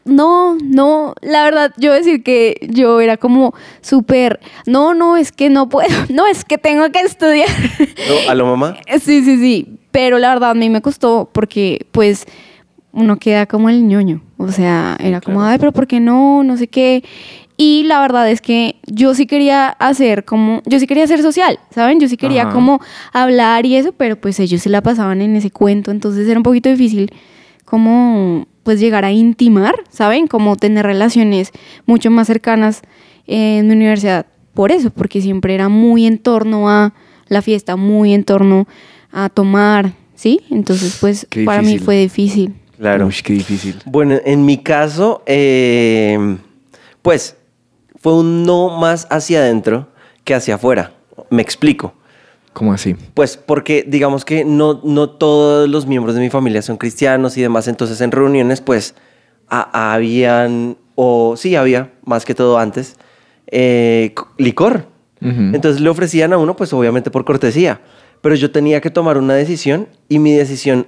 no, 0.04 0.56
no, 0.62 1.14
la 1.22 1.44
verdad, 1.44 1.72
yo 1.76 1.92
decir 1.92 2.22
que 2.22 2.58
yo 2.70 3.00
era 3.00 3.16
como 3.16 3.54
súper, 3.80 4.40
no, 4.66 4.94
no, 4.94 5.16
es 5.16 5.32
que 5.32 5.50
no 5.50 5.68
puedo, 5.68 5.88
no, 6.10 6.26
es 6.26 6.44
que 6.44 6.58
tengo 6.58 6.90
que 6.90 7.00
estudiar. 7.00 7.48
No, 8.08 8.30
¿A 8.30 8.34
lo 8.34 8.46
mamá? 8.46 8.76
sí, 9.00 9.24
sí, 9.24 9.38
sí, 9.38 9.78
pero 9.90 10.18
la 10.18 10.28
verdad 10.30 10.50
a 10.50 10.54
mí 10.54 10.68
me 10.70 10.82
costó 10.82 11.30
porque, 11.32 11.86
pues, 11.92 12.26
uno 12.92 13.18
queda 13.18 13.46
como 13.46 13.68
el 13.68 13.86
ñoño. 13.86 14.22
O 14.36 14.52
sea, 14.52 14.96
era 15.00 15.20
como, 15.20 15.42
ay, 15.42 15.58
pero 15.58 15.72
¿por 15.72 15.86
qué 15.86 16.00
no? 16.00 16.44
No 16.44 16.56
sé 16.56 16.68
qué. 16.68 17.02
Y 17.56 17.84
la 17.84 18.00
verdad 18.00 18.28
es 18.30 18.40
que 18.40 18.76
yo 18.86 19.14
sí 19.14 19.26
quería 19.26 19.68
hacer 19.68 20.24
como, 20.24 20.60
yo 20.66 20.78
sí 20.80 20.86
quería 20.86 21.06
ser 21.06 21.22
social, 21.22 21.58
¿saben? 21.70 22.00
Yo 22.00 22.08
sí 22.08 22.16
quería 22.16 22.42
Ajá. 22.42 22.52
como 22.52 22.80
hablar 23.12 23.64
y 23.64 23.76
eso, 23.76 23.92
pero 23.92 24.16
pues 24.16 24.40
ellos 24.40 24.62
se 24.62 24.70
la 24.70 24.82
pasaban 24.82 25.22
en 25.22 25.36
ese 25.36 25.50
cuento, 25.50 25.92
entonces 25.92 26.28
era 26.28 26.38
un 26.38 26.42
poquito 26.42 26.68
difícil 26.68 27.12
como 27.64 28.46
pues 28.64 28.80
llegar 28.80 29.04
a 29.04 29.12
intimar, 29.12 29.76
¿saben? 29.90 30.26
Como 30.26 30.56
tener 30.56 30.84
relaciones 30.84 31.52
mucho 31.86 32.10
más 32.10 32.26
cercanas 32.26 32.82
en 33.26 33.68
mi 33.68 33.74
universidad. 33.74 34.26
Por 34.54 34.72
eso, 34.72 34.90
porque 34.90 35.20
siempre 35.20 35.54
era 35.54 35.68
muy 35.68 36.06
en 36.06 36.18
torno 36.18 36.68
a 36.68 36.94
la 37.28 37.42
fiesta, 37.42 37.76
muy 37.76 38.12
en 38.14 38.24
torno 38.24 38.66
a 39.12 39.28
tomar, 39.28 39.92
¿sí? 40.14 40.40
Entonces, 40.50 40.98
pues 41.00 41.26
Qué 41.30 41.44
para 41.44 41.62
mí 41.62 41.78
fue 41.78 41.96
difícil. 41.98 42.54
Claro. 42.78 43.06
Uy, 43.06 43.14
qué 43.22 43.34
difícil. 43.34 43.76
Bueno, 43.86 44.16
en 44.24 44.44
mi 44.44 44.58
caso, 44.58 45.22
eh, 45.26 46.36
pues 47.02 47.36
fue 48.00 48.14
un 48.14 48.44
no 48.44 48.78
más 48.78 49.06
hacia 49.10 49.38
adentro 49.38 49.88
que 50.24 50.34
hacia 50.34 50.56
afuera. 50.56 50.92
Me 51.30 51.42
explico. 51.42 51.94
¿Cómo 52.54 52.72
así? 52.72 52.96
Pues 53.14 53.36
porque 53.36 53.84
digamos 53.86 54.24
que 54.24 54.44
no, 54.44 54.80
no 54.84 55.10
todos 55.10 55.68
los 55.68 55.86
miembros 55.86 56.14
de 56.14 56.20
mi 56.22 56.30
familia 56.30 56.62
son 56.62 56.76
cristianos 56.78 57.36
y 57.36 57.42
demás, 57.42 57.68
entonces 57.68 58.00
en 58.00 58.10
reuniones 58.12 58.60
pues 58.62 58.94
ha- 59.50 59.92
habían, 59.92 60.76
o 60.94 61.36
sí 61.36 61.56
había, 61.56 61.92
más 62.04 62.24
que 62.24 62.34
todo 62.34 62.58
antes, 62.58 62.96
eh, 63.48 64.14
licor. 64.38 64.86
Entonces 65.20 65.80
le 65.80 65.88
ofrecían 65.88 66.32
a 66.34 66.38
uno 66.38 66.54
pues 66.54 66.72
obviamente 66.74 67.10
por 67.10 67.24
cortesía, 67.24 67.80
pero 68.20 68.34
yo 68.34 68.50
tenía 68.52 68.80
que 68.82 68.90
tomar 68.90 69.16
una 69.18 69.34
decisión 69.34 69.88
y 70.08 70.18
mi 70.18 70.32
decisión 70.32 70.86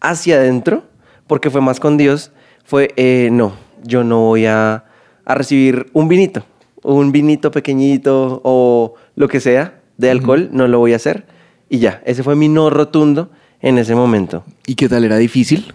hacia 0.00 0.36
adentro, 0.36 0.82
porque 1.28 1.50
fue 1.50 1.60
más 1.60 1.78
con 1.78 1.96
Dios, 1.96 2.32
fue 2.64 2.90
eh, 2.96 3.28
no, 3.30 3.54
yo 3.84 4.02
no 4.02 4.20
voy 4.22 4.46
a, 4.46 4.84
a 5.24 5.34
recibir 5.36 5.86
un 5.92 6.08
vinito, 6.08 6.44
un 6.82 7.12
vinito 7.12 7.50
pequeñito 7.52 8.40
o 8.44 8.94
lo 9.14 9.28
que 9.28 9.38
sea 9.40 9.80
de 9.96 10.10
alcohol, 10.10 10.48
no 10.52 10.68
lo 10.68 10.78
voy 10.78 10.92
a 10.92 10.96
hacer. 10.96 11.26
Y 11.68 11.78
ya, 11.78 12.02
ese 12.06 12.22
fue 12.22 12.36
mi 12.36 12.48
no 12.48 12.70
rotundo 12.70 13.30
en 13.60 13.78
ese 13.78 13.94
momento. 13.94 14.44
¿Y 14.66 14.74
qué 14.74 14.88
tal? 14.88 15.04
¿Era 15.04 15.16
difícil? 15.16 15.72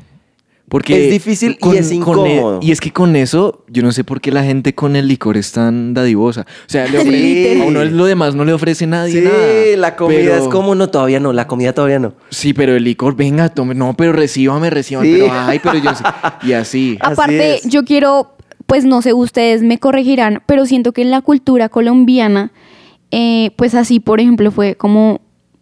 Porque 0.70 1.08
Es 1.08 1.12
difícil 1.12 1.58
y 1.62 1.76
es 1.76 1.92
e- 1.92 1.96
incómodo. 1.96 2.60
y 2.62 2.72
es 2.72 2.80
que 2.80 2.94
con 2.94 3.18
eso, 3.18 3.66
yo 3.68 3.84
no 3.84 3.92
sé 3.92 4.06
por 4.06 4.22
qué 4.22 4.32
la 4.32 4.42
gente 4.46 4.74
con 4.74 4.96
el 4.96 5.06
licor 5.10 5.36
es 5.36 5.52
tan 5.52 5.94
dadivosa. 5.94 6.42
O 6.44 6.70
sea, 6.70 6.86
le 6.88 6.92
Sí. 7.02 7.08
ofrece, 7.10 7.62
a 7.62 7.66
uno 7.66 7.84
lo 7.84 8.06
demás 8.06 8.36
no 8.36 8.46
le 8.46 8.54
ofrece 8.54 8.88
nadie 8.88 9.20
Sí, 9.20 9.26
nada. 9.28 9.78
la 9.78 9.96
comida 9.98 10.20
Pero- 10.20 10.36
es 10.36 10.48
como, 10.48 10.74
no, 10.76 10.88
todavía 10.90 11.20
no, 11.20 11.34
la 11.34 11.46
comida 11.46 11.74
todavía 11.74 12.00
no. 12.00 12.14
Sí, 12.30 12.54
pero 12.54 12.74
el 12.78 12.86
licor, 12.86 13.18
venga, 13.18 13.50
tome, 13.50 13.76
no, 13.76 13.96
pero 13.98 14.14
recíbame, 14.14 14.70
recíbame, 14.70 15.08
Sí. 15.14 15.18
pero 15.20 15.34
ay, 15.34 15.60
pero 15.62 15.78
yo 15.78 15.94
sí. 15.94 16.04
Y 16.44 16.54
así. 16.54 16.98
Aparte, 17.02 17.60
yo 17.66 17.84
quiero, 17.84 18.38
pues 18.66 18.86
no 18.86 19.02
sé, 19.02 19.12
ustedes 19.12 19.64
me 19.64 19.78
corregirán, 19.78 20.42
pero 20.46 20.66
siento 20.66 20.94
que 20.94 21.02
en 21.02 21.12
la 21.12 21.20
cultura 21.20 21.68
colombiana, 21.68 22.54
eh, 23.12 23.52
pues 23.58 23.76
así, 23.76 24.00
por 24.00 24.20
ejemplo, 24.20 24.52
fue 24.52 24.76
como 24.76 25.20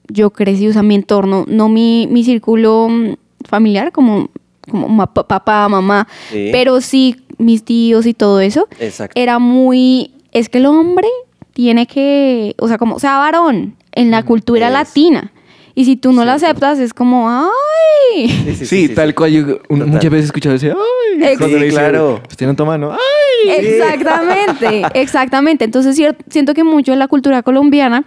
yo 0.08 0.32
crecí, 0.32 0.68
o 0.68 0.74
sea, 0.74 0.84
mi 0.84 0.96
entorno, 0.96 1.46
no 1.48 1.70
mi, 1.70 2.08
mi 2.10 2.24
círculo 2.24 2.88
mm, 2.90 3.14
familiar, 3.48 3.92
como, 3.92 4.30
como 4.70 4.88
ma- 4.90 5.14
papá, 5.14 5.68
mamá, 5.70 6.08
Sí. 6.32 6.50
pero 6.52 6.82
sí 6.82 7.18
mis 7.38 7.64
tíos 7.64 8.06
y 8.06 8.14
todo 8.14 8.40
eso, 8.42 8.68
Exacto. 8.80 9.20
era 9.20 9.40
muy, 9.40 10.12
es 10.32 10.50
que 10.50 10.58
el 10.58 10.66
hombre 10.66 11.08
tiene 11.54 11.86
que, 11.88 12.56
o 12.60 12.68
sea, 12.68 12.78
como 12.78 13.00
sea 13.00 13.18
varón 13.18 13.76
en 13.94 14.12
la 14.12 14.24
cultura 14.24 14.68
es. 14.68 14.74
latina. 14.74 15.32
Y 15.80 15.86
si 15.86 15.96
tú 15.96 16.12
no 16.12 16.26
la 16.26 16.34
aceptas, 16.34 16.78
es 16.80 16.94
como, 16.94 17.30
¡ay! 17.30 18.30
Sí, 18.66 18.90
tal 18.90 19.16
cual 19.16 19.32
yo 19.32 19.42
un- 19.70 19.80
Total. 19.80 19.88
muchas 19.88 20.12
veces 20.12 20.24
he 20.24 20.26
escuchado 20.26 20.54
decir, 20.54 20.74
ay, 20.76 21.24
Ex- 21.24 21.38
cuando 21.38 21.56
Sí, 21.56 21.60
le 21.60 21.66
dice, 21.68 21.78
claro. 21.78 22.22
"Usted 22.30 22.48
no 22.48 22.56
toma, 22.58 22.78
¿no? 22.78 22.92
Ay. 22.92 23.50
Exactamente, 23.50 24.82
exactamente. 24.94 25.64
Entonces 25.64 25.98
cier- 25.98 26.18
siento 26.30 26.54
que 26.54 26.66
mucho 26.66 26.92
de 26.92 26.98
la 26.98 27.08
cultura 27.08 27.44
colombiana 27.44 28.04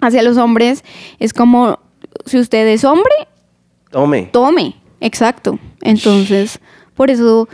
hacia 0.00 0.22
los 0.22 0.36
hombres 0.36 0.84
es 1.18 1.32
como, 1.32 1.78
si 2.26 2.38
usted 2.38 2.66
es 2.68 2.84
hombre, 2.84 3.14
Tome. 3.90 4.28
tome. 4.30 4.74
Exacto. 5.00 5.58
Entonces, 5.80 6.60
por 6.94 7.10
eso 7.10 7.48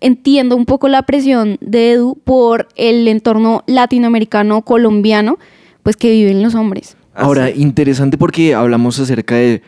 entiendo 0.00 0.54
un 0.54 0.66
poco 0.66 0.86
la 0.86 1.02
presión 1.02 1.58
de 1.60 1.92
Edu 1.92 2.16
por 2.22 2.68
el 2.76 3.08
entorno 3.08 3.64
latinoamericano 3.66 4.62
colombiano, 4.62 5.38
pues 5.82 5.96
que 5.96 6.12
viven 6.12 6.42
los 6.44 6.54
hombres. 6.54 6.96
Ahora, 7.20 7.46
Así. 7.46 7.60
interesante 7.60 8.16
porque 8.16 8.54
hablamos 8.54 8.98
acerca 8.98 9.34
de 9.34 9.62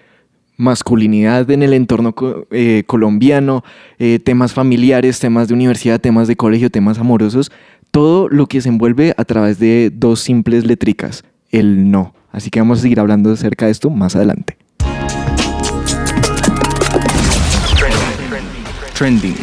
masculinidad 0.56 1.50
en 1.50 1.62
el 1.62 1.74
entorno 1.74 2.14
eh, 2.50 2.84
colombiano, 2.86 3.62
eh, 3.98 4.18
temas 4.18 4.54
familiares, 4.54 5.18
temas 5.18 5.48
de 5.48 5.54
universidad, 5.54 6.00
temas 6.00 6.28
de 6.28 6.36
colegio, 6.36 6.70
temas 6.70 6.98
amorosos, 6.98 7.52
todo 7.90 8.28
lo 8.28 8.46
que 8.46 8.60
se 8.60 8.70
envuelve 8.70 9.12
a 9.16 9.24
través 9.24 9.58
de 9.58 9.90
dos 9.92 10.20
simples 10.20 10.64
letricas, 10.64 11.24
el 11.50 11.90
no. 11.90 12.14
Así 12.30 12.48
que 12.48 12.60
vamos 12.60 12.78
a 12.78 12.82
seguir 12.82 13.00
hablando 13.00 13.32
acerca 13.32 13.66
de 13.66 13.72
esto 13.72 13.90
más 13.90 14.16
adelante. 14.16 14.56
Trending. 18.94 19.36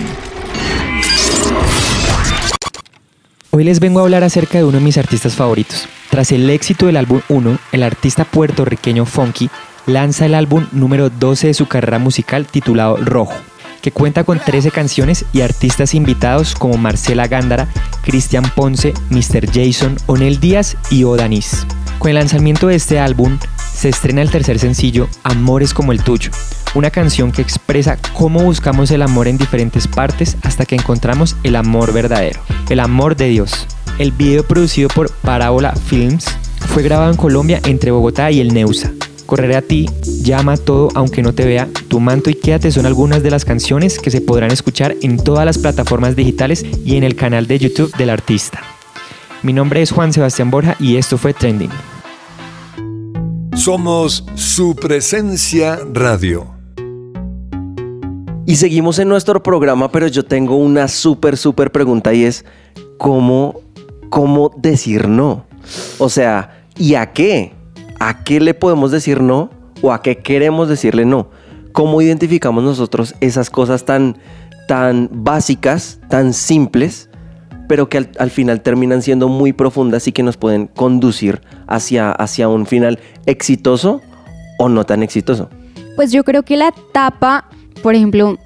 Hoy 3.52 3.64
les 3.64 3.80
vengo 3.80 4.00
a 4.00 4.04
hablar 4.04 4.24
acerca 4.24 4.60
de 4.60 4.64
uno 4.64 4.78
de 4.78 4.84
mis 4.84 5.00
artistas 5.00 5.36
favoritos. 5.36 5.88
Tras 6.12 6.32
el 6.32 6.48
éxito 6.52 6.86
del 6.86 6.98
álbum 6.98 7.22
1, 7.30 7.58
el 7.72 7.82
artista 7.82 8.24
puertorriqueño 8.24 9.08
Funky 9.08 9.50
lanza 9.88 10.28
el 10.28 10.36
álbum 10.36 10.68
número 10.72 11.10
12 11.10 11.48
de 11.48 11.54
su 11.56 11.68
carrera 11.68 11.98
musical 11.98 12.46
titulado 12.46 12.98
Rojo, 12.98 13.34
que 13.82 13.92
cuenta 13.92 14.24
con 14.24 14.40
13 14.40 14.72
canciones 14.72 15.26
y 15.34 15.42
artistas 15.42 15.94
invitados 15.94 16.56
como 16.56 16.78
Marcela 16.78 17.28
Gándara, 17.28 17.68
Cristian 18.02 18.50
Ponce, 18.56 18.94
Mr. 19.10 19.50
Jason, 19.52 19.98
Onel 20.08 20.40
Díaz 20.40 20.78
y 20.90 21.04
Odanis. 21.04 21.66
Con 22.00 22.10
el 22.10 22.16
lanzamiento 22.16 22.68
de 22.68 22.76
este 22.76 23.00
álbum 23.00 23.38
se 23.74 23.90
estrena 23.90 24.22
el 24.22 24.32
tercer 24.32 24.60
sencillo 24.60 25.08
Amores 25.24 25.74
como 25.74 25.92
el 25.92 26.04
tuyo, 26.04 26.32
una 26.76 26.92
canción 26.92 27.32
que 27.32 27.42
expresa 27.42 27.98
cómo 28.14 28.42
buscamos 28.44 28.92
el 28.92 29.02
amor 29.02 29.28
en 29.28 29.38
diferentes 29.38 29.88
partes 29.88 30.38
hasta 30.44 30.66
que 30.66 30.76
encontramos 30.76 31.36
el 31.44 31.56
amor 31.56 31.94
verdadero, 31.94 32.42
el 32.70 32.80
amor 32.80 33.16
de 33.16 33.30
Dios. 33.30 33.68
El 33.98 34.12
video 34.12 34.44
producido 34.44 34.90
por 34.90 35.12
Parábola 35.12 35.74
Films 35.74 36.26
fue 36.68 36.84
grabado 36.84 37.12
en 37.12 37.18
Colombia 37.18 37.60
entre 37.66 37.92
Bogotá 37.92 38.32
y 38.32 38.40
el 38.40 38.54
Neusa. 38.54 38.92
Correré 39.30 39.58
a 39.58 39.62
ti, 39.62 39.88
llama 40.24 40.58
todo 40.58 40.90
aunque 40.96 41.22
no 41.22 41.36
te 41.36 41.46
vea, 41.46 41.70
tu 41.88 42.00
manto 42.00 42.32
y 42.32 42.34
quédate 42.34 42.72
son 42.72 42.88
algunas 42.88 43.22
de 43.22 43.30
las 43.30 43.46
canciones 43.46 44.00
que 44.00 44.10
se 44.10 44.22
podrán 44.22 44.50
escuchar 44.50 44.96
en 45.04 45.24
todas 45.24 45.46
las 45.46 45.60
plataformas 45.60 46.16
digitales 46.16 46.66
y 46.84 46.96
en 46.96 47.04
el 47.04 47.16
canal 47.16 47.46
de 47.46 47.60
YouTube 47.60 47.96
del 47.96 48.10
artista. 48.10 48.60
Mi 49.44 49.54
nombre 49.54 49.84
es 49.84 49.92
Juan 49.92 50.14
Sebastián 50.14 50.50
Borja 50.50 50.76
y 50.80 50.98
esto 50.98 51.20
fue 51.20 51.36
Trending. 51.36 51.70
Somos 53.54 54.26
su 54.34 54.76
presencia 54.76 55.80
radio. 55.94 56.48
Y 58.48 58.56
seguimos 58.56 58.98
en 58.98 59.10
nuestro 59.10 59.44
programa, 59.44 59.92
pero 59.92 60.08
yo 60.08 60.26
tengo 60.26 60.56
una 60.56 60.88
súper, 60.88 61.38
súper 61.38 61.72
pregunta 61.72 62.16
y 62.16 62.24
es, 62.24 62.46
¿cómo, 62.98 63.62
¿cómo 64.10 64.52
decir 64.58 65.08
no? 65.08 65.46
O 66.00 66.10
sea, 66.10 66.66
¿y 66.80 66.96
a 66.96 67.14
qué? 67.14 67.59
¿A 68.00 68.24
qué 68.24 68.40
le 68.40 68.54
podemos 68.54 68.92
decir 68.92 69.22
no 69.22 69.50
o 69.82 69.92
a 69.92 70.02
qué 70.02 70.18
queremos 70.18 70.70
decirle 70.70 71.06
no? 71.06 71.30
¿Cómo 71.74 72.02
identificamos 72.02 72.64
nosotros 72.64 73.14
esas 73.20 73.50
cosas 73.50 73.86
tan, 73.86 74.18
tan 74.68 75.10
básicas, 75.12 76.00
tan 76.10 76.34
simples, 76.34 77.10
pero 77.68 77.90
que 77.90 77.98
al, 77.98 78.10
al 78.18 78.32
final 78.32 78.62
terminan 78.62 79.02
siendo 79.02 79.28
muy 79.28 79.54
profundas 79.54 80.08
y 80.08 80.12
que 80.12 80.24
nos 80.24 80.38
pueden 80.38 80.68
conducir 80.68 81.42
hacia, 81.68 82.12
hacia 82.12 82.48
un 82.48 82.66
final 82.66 83.00
exitoso 83.26 84.02
o 84.58 84.70
no 84.70 84.86
tan 84.86 85.04
exitoso? 85.04 85.50
Pues 85.96 86.12
yo 86.12 86.24
creo 86.24 86.44
que 86.44 86.58
la 86.58 86.70
etapa, 86.70 87.50
por 87.84 87.96
ejemplo, 87.96 88.38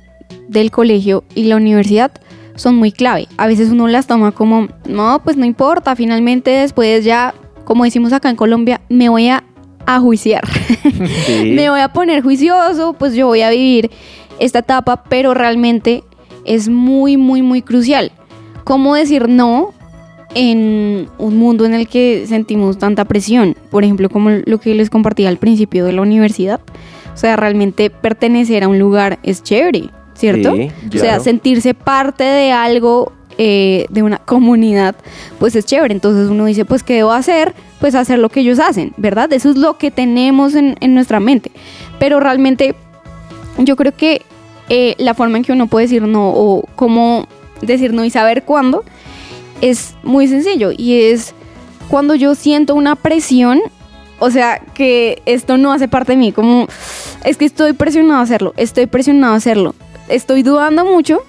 del 0.47 0.71
colegio 0.71 1.23
y 1.35 1.43
la 1.43 1.57
universidad 1.57 2.11
son 2.55 2.75
muy 2.75 2.91
clave. 2.91 3.27
A 3.37 3.47
veces 3.47 3.69
uno 3.69 3.87
las 3.87 4.07
toma 4.07 4.31
como, 4.31 4.67
no, 4.87 5.21
pues 5.23 5.37
no 5.37 5.45
importa, 5.45 5.95
finalmente 5.95 6.51
después 6.51 7.05
ya, 7.05 7.33
como 7.63 7.83
decimos 7.83 8.13
acá 8.13 8.29
en 8.29 8.35
Colombia, 8.35 8.81
me 8.89 9.09
voy 9.09 9.29
a, 9.29 9.43
a 9.85 9.99
juiciar. 9.99 10.43
Sí. 11.25 11.53
me 11.55 11.69
voy 11.69 11.79
a 11.79 11.93
poner 11.93 12.21
juicioso, 12.21 12.93
pues 12.93 13.13
yo 13.15 13.27
voy 13.27 13.41
a 13.41 13.49
vivir 13.49 13.89
esta 14.39 14.59
etapa, 14.59 15.03
pero 15.03 15.33
realmente 15.33 16.03
es 16.45 16.69
muy, 16.69 17.17
muy, 17.17 17.41
muy 17.41 17.61
crucial. 17.61 18.11
¿Cómo 18.63 18.95
decir 18.95 19.29
no 19.29 19.73
en 20.35 21.07
un 21.17 21.37
mundo 21.37 21.65
en 21.65 21.73
el 21.73 21.87
que 21.87 22.25
sentimos 22.27 22.77
tanta 22.77 23.05
presión? 23.05 23.55
Por 23.71 23.83
ejemplo, 23.83 24.09
como 24.09 24.29
lo 24.29 24.59
que 24.59 24.73
les 24.75 24.89
compartí 24.89 25.25
al 25.25 25.37
principio 25.37 25.85
de 25.85 25.93
la 25.93 26.01
universidad. 26.01 26.59
O 27.13 27.17
sea, 27.17 27.35
realmente 27.35 27.89
pertenecer 27.89 28.63
a 28.63 28.67
un 28.67 28.79
lugar 28.79 29.19
es 29.23 29.43
chévere, 29.43 29.89
¿cierto? 30.15 30.55
Sí, 30.55 30.69
O 30.95 30.99
sea, 30.99 31.19
sentirse 31.19 31.73
parte 31.73 32.23
de 32.23 32.51
algo, 32.51 33.11
eh, 33.37 33.85
de 33.89 34.03
una 34.03 34.17
comunidad, 34.17 34.95
pues 35.39 35.55
es 35.55 35.65
chévere. 35.65 35.93
Entonces 35.93 36.29
uno 36.29 36.45
dice, 36.45 36.65
pues, 36.65 36.83
¿qué 36.83 36.95
debo 36.95 37.11
hacer? 37.11 37.53
Pues 37.79 37.95
hacer 37.95 38.19
lo 38.19 38.29
que 38.29 38.41
ellos 38.41 38.59
hacen, 38.59 38.93
¿verdad? 38.97 39.31
Eso 39.33 39.49
es 39.49 39.57
lo 39.57 39.77
que 39.77 39.91
tenemos 39.91 40.55
en, 40.55 40.75
en 40.79 40.93
nuestra 40.93 41.19
mente. 41.19 41.51
Pero 41.99 42.19
realmente 42.19 42.75
yo 43.57 43.75
creo 43.75 43.95
que 43.95 44.21
eh, 44.69 44.95
la 44.97 45.13
forma 45.13 45.37
en 45.37 45.43
que 45.43 45.51
uno 45.51 45.67
puede 45.67 45.85
decir 45.85 46.03
no 46.03 46.29
o 46.29 46.65
cómo 46.75 47.27
decir 47.61 47.93
no 47.93 48.05
y 48.05 48.09
saber 48.09 48.43
cuándo 48.43 48.83
es 49.61 49.95
muy 50.03 50.27
sencillo 50.27 50.71
y 50.75 51.03
es 51.03 51.33
cuando 51.89 52.15
yo 52.15 52.33
siento 52.33 52.75
una 52.75 52.95
presión, 52.95 53.61
o 54.19 54.31
sea, 54.31 54.59
que 54.73 55.21
esto 55.25 55.57
no 55.57 55.73
hace 55.73 55.87
parte 55.87 56.13
de 56.13 56.17
mí, 56.17 56.31
como 56.31 56.67
es 57.23 57.37
que 57.37 57.45
estoy 57.45 57.73
presionado 57.73 58.19
a 58.19 58.23
hacerlo, 58.23 58.53
estoy 58.57 58.85
presionado 58.85 59.33
a 59.33 59.37
hacerlo, 59.37 59.75
estoy 60.07 60.43
dudando 60.43 60.85
mucho, 60.85 61.19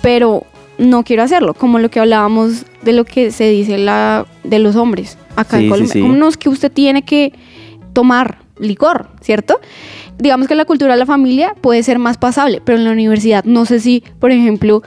pero 0.00 0.44
no 0.78 1.02
quiero 1.04 1.22
hacerlo, 1.22 1.54
como 1.54 1.78
lo 1.78 1.90
que 1.90 2.00
hablábamos 2.00 2.64
de 2.82 2.92
lo 2.92 3.04
que 3.04 3.30
se 3.32 3.48
dice 3.50 3.78
la, 3.78 4.26
de 4.44 4.58
los 4.58 4.76
hombres 4.76 5.18
acá 5.36 5.58
Sí, 5.58 5.64
en 5.64 5.70
Colombia. 5.70 5.92
sí. 5.92 6.02
No 6.02 6.28
es 6.28 6.36
que 6.36 6.48
usted 6.48 6.70
tiene 6.72 7.02
que 7.02 7.32
tomar 7.92 8.38
licor, 8.58 9.08
¿cierto? 9.20 9.60
Digamos 10.18 10.48
que 10.48 10.54
la 10.54 10.64
cultura 10.64 10.94
de 10.94 10.98
la 10.98 11.06
familia 11.06 11.54
puede 11.60 11.82
ser 11.82 11.98
más 11.98 12.16
pasable, 12.18 12.60
pero 12.64 12.78
en 12.78 12.84
la 12.84 12.92
universidad 12.92 13.44
no 13.44 13.64
sé 13.66 13.80
si, 13.80 14.02
por 14.20 14.30
ejemplo, 14.32 14.82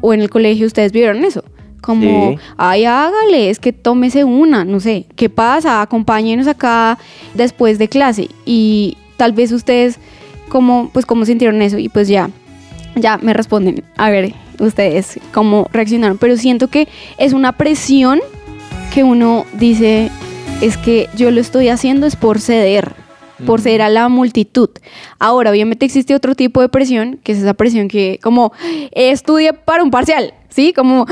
o 0.00 0.12
en 0.12 0.20
el 0.20 0.28
colegio 0.30 0.66
ustedes 0.66 0.92
vieron 0.92 1.24
eso. 1.24 1.42
Como, 1.80 2.36
ay, 2.56 2.86
hágale, 2.86 3.50
es 3.50 3.58
que 3.58 3.74
tómese 3.74 4.24
una, 4.24 4.64
no 4.64 4.80
sé, 4.80 5.04
¿qué 5.16 5.28
pasa? 5.28 5.82
Acompáñenos 5.82 6.46
acá 6.46 6.98
después 7.34 7.78
de 7.78 7.88
clase. 7.88 8.28
Y 8.46 8.96
tal 9.18 9.32
vez 9.32 9.52
ustedes, 9.52 9.98
como, 10.48 10.88
pues, 10.94 11.04
cómo 11.04 11.26
sintieron 11.26 11.60
eso, 11.60 11.76
y 11.76 11.90
pues 11.90 12.08
ya, 12.08 12.30
ya 12.96 13.18
me 13.18 13.32
responden, 13.32 13.84
a 13.96 14.10
ver, 14.10 14.34
ustedes 14.58 15.18
cómo 15.32 15.68
reaccionaron. 15.72 16.18
Pero 16.18 16.36
siento 16.36 16.68
que 16.68 16.88
es 17.18 17.32
una 17.32 17.52
presión 17.52 18.20
que 18.92 19.04
uno 19.04 19.44
dice, 19.54 20.10
es 20.60 20.76
que 20.76 21.08
yo 21.16 21.30
lo 21.30 21.40
estoy 21.40 21.68
haciendo 21.68 22.06
es 22.06 22.16
por 22.16 22.40
ceder, 22.40 22.92
por 23.46 23.60
ceder 23.60 23.82
a 23.82 23.88
la 23.88 24.08
multitud. 24.08 24.70
Ahora, 25.18 25.50
obviamente 25.50 25.84
existe 25.84 26.14
otro 26.14 26.34
tipo 26.34 26.60
de 26.60 26.68
presión, 26.68 27.18
que 27.22 27.32
es 27.32 27.38
esa 27.38 27.54
presión 27.54 27.88
que 27.88 28.18
como 28.22 28.52
estudie 28.92 29.52
para 29.52 29.82
un 29.82 29.90
parcial, 29.90 30.34
¿sí? 30.48 30.72
Como 30.72 31.06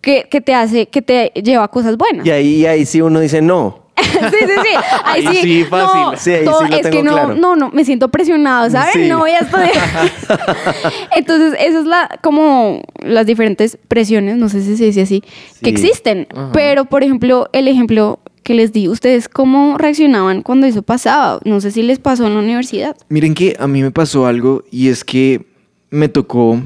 que, 0.00 0.28
que 0.30 0.40
te 0.40 0.54
hace, 0.54 0.86
que 0.86 1.02
te 1.02 1.32
lleva 1.34 1.64
a 1.64 1.68
cosas 1.68 1.96
buenas. 1.96 2.26
Y 2.26 2.30
ahí, 2.30 2.66
ahí 2.66 2.86
sí 2.86 3.00
uno 3.00 3.20
dice 3.20 3.42
no. 3.42 3.85
sí, 4.02 4.36
sí, 4.40 4.52
sí. 4.62 4.76
Ahí, 5.04 5.26
Ahí 5.26 5.36
sí, 5.36 5.42
sí, 5.42 5.64
fácil. 5.64 6.00
No, 6.02 6.16
Sí, 6.16 6.30
ahí 6.32 6.44
todo- 6.44 6.60
sí 6.64 6.70
lo 6.70 6.76
es 6.76 6.86
que 6.88 7.02
no, 7.02 7.12
claro. 7.12 7.34
no, 7.34 7.56
no, 7.56 7.70
me 7.70 7.84
siento 7.84 8.08
presionado, 8.10 8.68
¿saben? 8.70 8.92
Sí. 8.92 9.08
No 9.08 9.18
voy 9.20 9.30
a 9.30 9.38
estudiar. 9.38 9.72
Entonces, 11.16 11.54
esa 11.60 11.78
es 11.80 11.84
la, 11.86 12.18
como 12.22 12.82
las 13.00 13.26
diferentes 13.26 13.78
presiones, 13.88 14.36
no 14.36 14.48
sé 14.48 14.62
si 14.62 14.76
se 14.76 14.84
dice 14.84 15.02
así, 15.02 15.22
que 15.62 15.70
existen. 15.70 16.26
Pero, 16.52 16.84
por 16.84 17.02
ejemplo, 17.02 17.48
el 17.52 17.68
ejemplo 17.68 18.20
que 18.42 18.54
les 18.54 18.72
di, 18.72 18.88
¿ustedes 18.88 19.28
cómo 19.28 19.76
reaccionaban 19.78 20.42
cuando 20.42 20.66
eso 20.66 20.82
pasaba? 20.82 21.40
No 21.44 21.60
sé 21.60 21.70
si 21.72 21.82
les 21.82 21.98
pasó 21.98 22.26
en 22.26 22.34
la 22.34 22.40
universidad. 22.40 22.96
Miren 23.08 23.34
que 23.34 23.56
a 23.58 23.66
mí 23.66 23.82
me 23.82 23.90
pasó 23.90 24.26
algo 24.26 24.62
y 24.70 24.88
es 24.88 25.04
que 25.04 25.46
me 25.90 26.08
tocó 26.08 26.60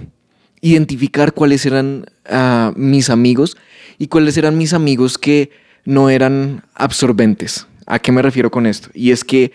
identificar 0.60 1.32
cuáles 1.32 1.64
eran 1.64 2.04
ah, 2.28 2.72
mis 2.76 3.08
amigos 3.08 3.56
y 3.98 4.08
cuáles 4.08 4.36
eran 4.36 4.58
mis 4.58 4.74
amigos 4.74 5.16
que 5.16 5.50
no 5.84 6.10
eran 6.10 6.64
absorbentes. 6.74 7.66
¿A 7.86 7.98
qué 7.98 8.12
me 8.12 8.22
refiero 8.22 8.50
con 8.50 8.66
esto? 8.66 8.88
Y 8.94 9.10
es 9.10 9.24
que 9.24 9.52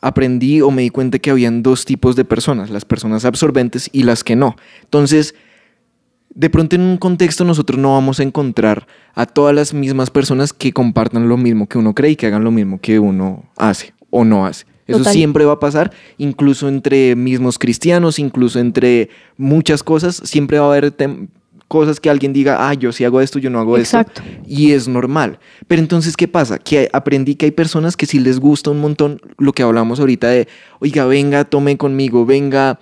aprendí 0.00 0.60
o 0.60 0.70
me 0.70 0.82
di 0.82 0.90
cuenta 0.90 1.18
que 1.18 1.30
habían 1.30 1.62
dos 1.62 1.84
tipos 1.84 2.16
de 2.16 2.24
personas, 2.24 2.70
las 2.70 2.84
personas 2.84 3.24
absorbentes 3.24 3.88
y 3.92 4.02
las 4.02 4.24
que 4.24 4.36
no. 4.36 4.56
Entonces, 4.82 5.34
de 6.34 6.50
pronto 6.50 6.76
en 6.76 6.82
un 6.82 6.96
contexto 6.98 7.44
nosotros 7.44 7.78
no 7.78 7.94
vamos 7.94 8.20
a 8.20 8.22
encontrar 8.22 8.86
a 9.14 9.26
todas 9.26 9.54
las 9.54 9.72
mismas 9.72 10.10
personas 10.10 10.52
que 10.52 10.72
compartan 10.72 11.28
lo 11.28 11.36
mismo 11.36 11.66
que 11.66 11.78
uno 11.78 11.94
cree 11.94 12.12
y 12.12 12.16
que 12.16 12.26
hagan 12.26 12.44
lo 12.44 12.50
mismo 12.50 12.80
que 12.80 12.98
uno 12.98 13.44
hace 13.56 13.94
o 14.10 14.24
no 14.24 14.46
hace. 14.46 14.66
Eso 14.86 14.98
Total. 14.98 15.14
siempre 15.14 15.44
va 15.44 15.54
a 15.54 15.58
pasar, 15.58 15.90
incluso 16.16 16.68
entre 16.68 17.16
mismos 17.16 17.58
cristianos, 17.58 18.20
incluso 18.20 18.60
entre 18.60 19.08
muchas 19.36 19.82
cosas, 19.82 20.22
siempre 20.24 20.60
va 20.60 20.66
a 20.66 20.68
haber 20.68 20.92
cosas 21.68 21.98
que 22.00 22.08
alguien 22.10 22.32
diga, 22.32 22.68
ah, 22.68 22.74
yo 22.74 22.92
sí 22.92 23.04
hago 23.04 23.20
esto, 23.20 23.38
yo 23.38 23.50
no 23.50 23.58
hago 23.58 23.76
Exacto. 23.76 24.22
esto. 24.22 24.42
Y 24.46 24.72
es 24.72 24.88
normal. 24.88 25.38
Pero 25.66 25.80
entonces, 25.80 26.16
¿qué 26.16 26.28
pasa? 26.28 26.58
Que 26.58 26.88
aprendí 26.92 27.34
que 27.34 27.46
hay 27.46 27.50
personas 27.50 27.96
que 27.96 28.06
sí 28.06 28.18
les 28.20 28.38
gusta 28.38 28.70
un 28.70 28.80
montón 28.80 29.20
lo 29.38 29.52
que 29.52 29.62
hablamos 29.62 30.00
ahorita 30.00 30.28
de, 30.28 30.48
oiga, 30.80 31.04
venga, 31.06 31.44
tome 31.44 31.76
conmigo, 31.76 32.24
venga, 32.24 32.78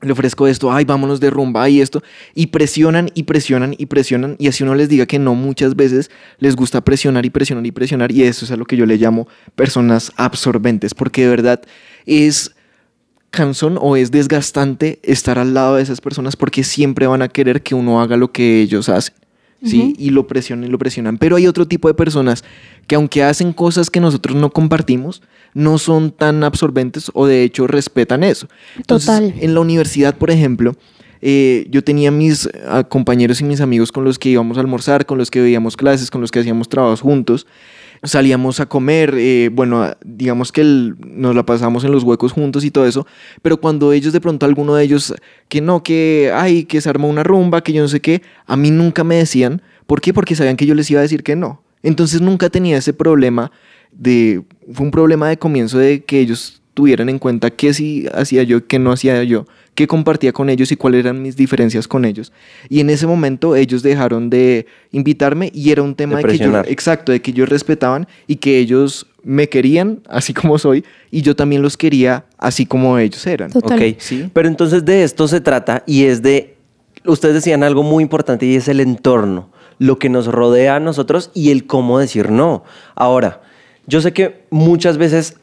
le 0.00 0.12
ofrezco 0.12 0.46
esto, 0.46 0.72
ay, 0.72 0.84
vámonos 0.84 1.20
de 1.20 1.28
rumba, 1.30 1.64
ay, 1.64 1.80
esto, 1.80 2.02
y 2.34 2.46
presionan 2.46 3.10
y 3.14 3.24
presionan 3.24 3.74
y 3.76 3.86
presionan, 3.86 4.36
y 4.38 4.46
así 4.46 4.62
uno 4.62 4.74
les 4.74 4.88
diga 4.88 5.06
que 5.06 5.18
no 5.18 5.34
muchas 5.34 5.74
veces 5.74 6.10
les 6.38 6.54
gusta 6.54 6.82
presionar 6.82 7.26
y 7.26 7.30
presionar 7.30 7.66
y 7.66 7.72
presionar, 7.72 8.12
y 8.12 8.22
eso 8.22 8.44
es 8.44 8.50
a 8.52 8.56
lo 8.56 8.64
que 8.64 8.76
yo 8.76 8.86
le 8.86 8.96
llamo 8.96 9.26
personas 9.56 10.12
absorbentes, 10.16 10.94
porque 10.94 11.22
de 11.22 11.28
verdad 11.28 11.62
es 12.06 12.54
cansón 13.30 13.78
o 13.80 13.96
es 13.96 14.10
desgastante 14.10 14.98
estar 15.02 15.38
al 15.38 15.54
lado 15.54 15.76
de 15.76 15.82
esas 15.82 16.00
personas 16.00 16.36
porque 16.36 16.64
siempre 16.64 17.06
van 17.06 17.22
a 17.22 17.28
querer 17.28 17.62
que 17.62 17.74
uno 17.74 18.00
haga 18.00 18.16
lo 18.16 18.32
que 18.32 18.60
ellos 18.60 18.88
hacen. 18.88 19.14
¿sí? 19.62 19.94
Y 19.98 20.10
lo 20.10 20.26
presionan 20.26 20.68
y 20.68 20.70
lo 20.70 20.78
presionan. 20.78 21.18
Pero 21.18 21.36
hay 21.36 21.46
otro 21.46 21.66
tipo 21.66 21.88
de 21.88 21.94
personas 21.94 22.44
que 22.86 22.94
aunque 22.94 23.22
hacen 23.22 23.52
cosas 23.52 23.90
que 23.90 24.00
nosotros 24.00 24.36
no 24.36 24.50
compartimos, 24.50 25.22
no 25.54 25.78
son 25.78 26.10
tan 26.12 26.44
absorbentes 26.44 27.10
o 27.14 27.26
de 27.26 27.42
hecho 27.42 27.66
respetan 27.66 28.22
eso. 28.22 28.48
Entonces, 28.76 29.06
Total. 29.06 29.34
en 29.40 29.54
la 29.54 29.60
universidad, 29.60 30.16
por 30.16 30.30
ejemplo, 30.30 30.76
eh, 31.20 31.66
yo 31.70 31.82
tenía 31.82 32.10
mis 32.10 32.48
ah, 32.68 32.84
compañeros 32.84 33.40
y 33.40 33.44
mis 33.44 33.60
amigos 33.60 33.90
con 33.90 34.04
los 34.04 34.18
que 34.18 34.28
íbamos 34.28 34.56
a 34.56 34.60
almorzar, 34.60 35.06
con 35.06 35.18
los 35.18 35.30
que 35.30 35.40
veíamos 35.40 35.76
clases, 35.76 36.10
con 36.10 36.20
los 36.20 36.30
que 36.30 36.40
hacíamos 36.40 36.68
trabajos 36.68 37.00
juntos. 37.00 37.46
Salíamos 38.02 38.60
a 38.60 38.66
comer, 38.66 39.14
eh, 39.16 39.50
bueno, 39.52 39.90
digamos 40.04 40.52
que 40.52 40.62
nos 40.62 41.34
la 41.34 41.44
pasamos 41.44 41.84
en 41.84 41.92
los 41.92 42.04
huecos 42.04 42.32
juntos 42.32 42.64
y 42.64 42.70
todo 42.70 42.86
eso, 42.86 43.06
pero 43.42 43.58
cuando 43.58 43.92
ellos 43.92 44.12
de 44.12 44.20
pronto, 44.20 44.46
alguno 44.46 44.74
de 44.74 44.84
ellos, 44.84 45.14
que 45.48 45.60
no, 45.60 45.82
que, 45.82 46.30
ay, 46.34 46.64
que 46.64 46.80
se 46.80 46.88
armó 46.88 47.08
una 47.08 47.24
rumba, 47.24 47.62
que 47.62 47.72
yo 47.72 47.82
no 47.82 47.88
sé 47.88 48.00
qué, 48.00 48.22
a 48.46 48.56
mí 48.56 48.70
nunca 48.70 49.04
me 49.04 49.16
decían, 49.16 49.62
¿por 49.86 50.00
qué? 50.00 50.12
Porque 50.12 50.36
sabían 50.36 50.56
que 50.56 50.66
yo 50.66 50.74
les 50.74 50.90
iba 50.90 51.00
a 51.00 51.02
decir 51.02 51.22
que 51.22 51.36
no. 51.36 51.62
Entonces 51.82 52.20
nunca 52.20 52.50
tenía 52.50 52.76
ese 52.76 52.92
problema 52.92 53.50
de, 53.92 54.42
fue 54.72 54.86
un 54.86 54.90
problema 54.90 55.28
de 55.28 55.38
comienzo 55.38 55.78
de 55.78 56.04
que 56.04 56.20
ellos 56.20 56.62
tuvieran 56.74 57.08
en 57.08 57.18
cuenta 57.18 57.50
qué 57.50 57.74
sí 57.74 58.06
hacía 58.14 58.44
yo, 58.44 58.66
qué 58.66 58.78
no 58.78 58.92
hacía 58.92 59.24
yo, 59.24 59.46
qué 59.78 59.86
compartía 59.86 60.32
con 60.32 60.50
ellos 60.50 60.72
y 60.72 60.76
cuáles 60.76 61.04
eran 61.04 61.22
mis 61.22 61.36
diferencias 61.36 61.86
con 61.86 62.04
ellos. 62.04 62.32
Y 62.68 62.80
en 62.80 62.90
ese 62.90 63.06
momento 63.06 63.54
ellos 63.54 63.80
dejaron 63.84 64.28
de 64.28 64.66
invitarme 64.90 65.52
y 65.54 65.70
era 65.70 65.82
un 65.84 65.94
tema 65.94 66.16
De 66.16 66.24
de, 66.24 66.28
que 66.30 66.38
yo, 66.38 66.58
exacto, 66.66 67.12
de 67.12 67.22
que 67.22 67.30
ellos 67.30 67.48
respetaban 67.48 68.08
y 68.26 68.36
que 68.36 68.58
ellos 68.58 69.06
me 69.22 69.48
querían 69.48 70.00
así 70.08 70.34
como 70.34 70.58
soy 70.58 70.84
y 71.12 71.22
yo 71.22 71.36
también 71.36 71.62
los 71.62 71.76
quería 71.76 72.24
así 72.38 72.66
como 72.66 72.98
ellos 72.98 73.24
eran. 73.24 73.52
Total. 73.52 73.78
Ok, 73.78 74.00
Sí. 74.00 74.28
pero 74.32 74.48
entonces 74.48 74.84
de 74.84 75.04
esto 75.04 75.28
se 75.28 75.40
trata 75.40 75.84
y 75.86 76.06
es 76.06 76.22
de, 76.22 76.56
ustedes 77.04 77.36
decían 77.36 77.62
algo 77.62 77.84
muy 77.84 78.02
importante 78.02 78.46
y 78.46 78.56
es 78.56 78.66
el 78.66 78.80
entorno, 78.80 79.48
lo 79.78 80.00
que 80.00 80.08
nos 80.08 80.26
rodea 80.26 80.74
a 80.74 80.80
nosotros 80.80 81.30
y 81.34 81.52
el 81.52 81.68
cómo 81.68 82.00
decir 82.00 82.32
no. 82.32 82.64
Ahora, 82.96 83.42
yo 83.86 84.00
sé 84.00 84.12
que 84.12 84.42
muchas 84.50 84.98
veces 84.98 85.36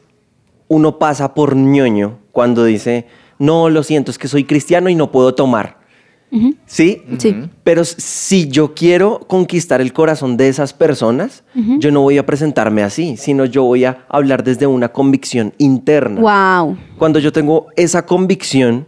uno 0.68 0.98
pasa 0.98 1.32
por 1.32 1.56
ñoño 1.56 2.18
cuando 2.32 2.66
dice, 2.66 3.06
no, 3.38 3.68
lo 3.70 3.82
siento, 3.82 4.10
es 4.10 4.18
que 4.18 4.28
soy 4.28 4.44
cristiano 4.44 4.88
y 4.88 4.94
no 4.94 5.10
puedo 5.10 5.34
tomar. 5.34 5.78
¿Sí? 6.66 7.02
Sí. 7.18 7.34
Pero 7.62 7.84
si 7.84 8.48
yo 8.48 8.74
quiero 8.74 9.20
conquistar 9.20 9.80
el 9.80 9.92
corazón 9.92 10.36
de 10.36 10.48
esas 10.48 10.74
personas, 10.74 11.44
yo 11.78 11.90
no 11.90 12.02
voy 12.02 12.18
a 12.18 12.26
presentarme 12.26 12.82
así, 12.82 13.16
sino 13.16 13.44
yo 13.44 13.62
voy 13.62 13.84
a 13.84 14.04
hablar 14.08 14.44
desde 14.44 14.66
una 14.66 14.88
convicción 14.88 15.54
interna. 15.58 16.20
Wow. 16.20 16.76
Cuando 16.98 17.20
yo 17.20 17.32
tengo 17.32 17.68
esa 17.76 18.04
convicción, 18.04 18.86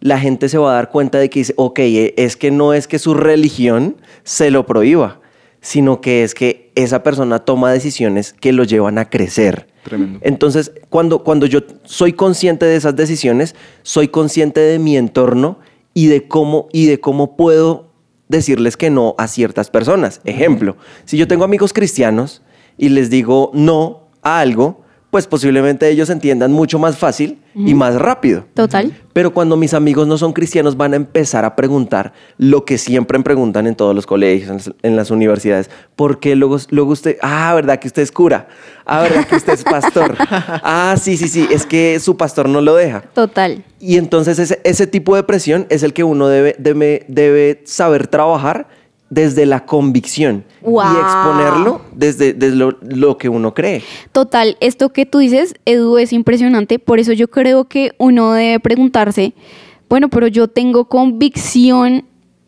la 0.00 0.18
gente 0.18 0.48
se 0.48 0.58
va 0.58 0.72
a 0.72 0.74
dar 0.74 0.90
cuenta 0.90 1.18
de 1.18 1.30
que 1.30 1.40
dice, 1.40 1.54
ok, 1.56 1.78
eh, 1.78 2.14
es 2.16 2.36
que 2.36 2.50
no 2.50 2.74
es 2.74 2.88
que 2.88 2.98
su 2.98 3.14
religión 3.14 3.96
se 4.24 4.50
lo 4.50 4.66
prohíba, 4.66 5.20
sino 5.60 6.00
que 6.00 6.24
es 6.24 6.34
que 6.34 6.72
esa 6.74 7.02
persona 7.02 7.38
toma 7.40 7.70
decisiones 7.70 8.32
que 8.32 8.52
lo 8.52 8.64
llevan 8.64 8.98
a 8.98 9.08
crecer. 9.08 9.68
Tremendo. 9.82 10.18
Entonces, 10.22 10.72
cuando, 10.88 11.24
cuando 11.24 11.46
yo 11.46 11.60
soy 11.84 12.12
consciente 12.12 12.66
de 12.66 12.76
esas 12.76 12.96
decisiones, 12.96 13.54
soy 13.82 14.08
consciente 14.08 14.60
de 14.60 14.78
mi 14.78 14.96
entorno 14.96 15.58
y 15.94 16.06
de 16.06 16.28
cómo, 16.28 16.68
y 16.72 16.86
de 16.86 17.00
cómo 17.00 17.36
puedo 17.36 17.90
decirles 18.28 18.76
que 18.76 18.90
no 18.90 19.14
a 19.18 19.26
ciertas 19.26 19.70
personas. 19.70 20.20
Ejemplo, 20.24 20.76
si 21.04 21.16
yo 21.16 21.26
tengo 21.26 21.44
amigos 21.44 21.72
cristianos 21.72 22.42
y 22.78 22.90
les 22.90 23.10
digo 23.10 23.50
no 23.54 24.08
a 24.22 24.40
algo, 24.40 24.82
pues 25.10 25.26
posiblemente 25.26 25.88
ellos 25.88 26.08
entiendan 26.08 26.52
mucho 26.52 26.78
más 26.78 26.96
fácil 26.96 27.38
y 27.54 27.74
más 27.74 27.96
rápido. 27.96 28.44
Total. 28.54 28.96
Pero 29.12 29.34
cuando 29.34 29.56
mis 29.56 29.74
amigos 29.74 30.06
no 30.06 30.16
son 30.16 30.32
cristianos 30.32 30.76
van 30.76 30.92
a 30.92 30.96
empezar 30.96 31.44
a 31.44 31.56
preguntar 31.56 32.12
lo 32.38 32.64
que 32.64 32.78
siempre 32.78 33.18
preguntan 33.20 33.66
en 33.66 33.74
todos 33.74 33.92
los 33.94 34.06
colegios, 34.06 34.50
en 34.50 34.56
las, 34.56 34.70
en 34.82 34.96
las 34.96 35.10
universidades. 35.10 35.68
¿Por 35.96 36.20
qué 36.20 36.36
luego, 36.36 36.58
luego 36.70 36.92
usted, 36.92 37.16
ah, 37.22 37.52
verdad 37.54 37.80
que 37.80 37.88
usted 37.88 38.02
es 38.02 38.12
cura? 38.12 38.46
Ah, 38.86 39.02
verdad 39.02 39.26
que 39.26 39.36
usted 39.36 39.54
es 39.54 39.64
pastor? 39.64 40.16
Ah, 40.62 40.96
sí, 41.00 41.16
sí, 41.16 41.28
sí, 41.28 41.48
es 41.50 41.66
que 41.66 41.98
su 42.00 42.16
pastor 42.16 42.48
no 42.48 42.60
lo 42.60 42.74
deja. 42.74 43.00
Total. 43.00 43.64
Y 43.80 43.96
entonces 43.96 44.38
ese, 44.38 44.60
ese 44.64 44.86
tipo 44.86 45.16
de 45.16 45.22
presión 45.22 45.66
es 45.70 45.82
el 45.82 45.92
que 45.92 46.04
uno 46.04 46.28
debe, 46.28 46.54
debe, 46.58 47.04
debe 47.08 47.62
saber 47.64 48.06
trabajar 48.06 48.68
desde 49.10 49.44
la 49.44 49.66
convicción 49.66 50.44
Wow. 50.62 50.84
y 50.84 50.96
exponerlo 51.00 51.80
desde, 51.92 52.32
desde 52.32 52.54
lo, 52.56 52.78
lo 52.80 53.18
que 53.18 53.28
uno 53.28 53.52
cree. 53.54 53.82
Total, 54.12 54.56
esto 54.60 54.90
que 54.92 55.04
tú 55.04 55.18
dices, 55.18 55.54
Edu, 55.64 55.98
es 55.98 56.12
impresionante. 56.12 56.78
Por 56.78 56.98
eso 57.00 57.12
yo 57.12 57.28
creo 57.28 57.64
que 57.66 57.92
uno 57.98 58.32
debe 58.32 58.60
preguntarse, 58.60 59.34
bueno, 59.88 60.08
pero 60.08 60.28
yo 60.28 60.48
tengo 60.48 60.84
convicción 60.88 62.04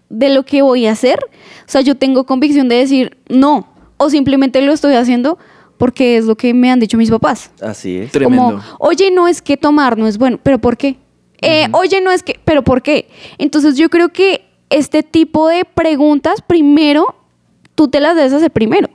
de 0.09 0.29
lo 0.29 0.45
que 0.45 0.63
voy 0.63 0.87
a 0.87 0.93
hacer. 0.93 1.19
O 1.25 1.67
sea, 1.67 1.81
yo 1.81 1.97
tengo 1.97 2.25
convicción 2.25 2.69
de 2.69 2.77
decir 2.77 3.19
no. 3.29 3.67
O 3.97 4.09
simplemente 4.11 4.61
lo 4.63 4.73
estoy 4.73 4.95
haciendo 4.95 5.39
porque 5.79 6.17
es 6.17 6.27
lo 6.27 6.37
que 6.37 6.55
me 6.55 6.71
han 6.71 6.79
dicho 6.79 6.97
mis 6.97 7.11
papás. 7.11 7.51
Así 7.61 7.97
es. 7.99 8.13
Tremendo. 8.13 8.45
Como, 8.45 8.63
oye, 8.79 9.11
no 9.11 9.27
es 9.27 9.43
que 9.43 9.57
tomar 9.57 9.99
no 9.99 10.07
es 10.07 10.17
bueno, 10.19 10.39
pero 10.43 10.59
¿por 10.61 10.77
qué? 10.77 10.97
Eh, 11.45 11.67
Oye, 11.73 12.01
no 12.01 12.13
es 12.13 12.23
que, 12.23 12.39
pero 12.45 12.63
¿por 12.63 12.83
qué? 12.83 13.09
Entonces 13.37 13.77
yo 13.77 13.89
creo 13.89 14.11
que 14.11 14.45
este 14.73 15.03
tipo 15.03 15.49
de 15.49 15.65
preguntas, 15.65 16.43
primero, 16.43 17.15
tú 17.75 17.89
te 17.89 18.01
las 18.01 18.17
debes 18.17 18.33
hacer 18.33 18.51
primero. 18.51 18.89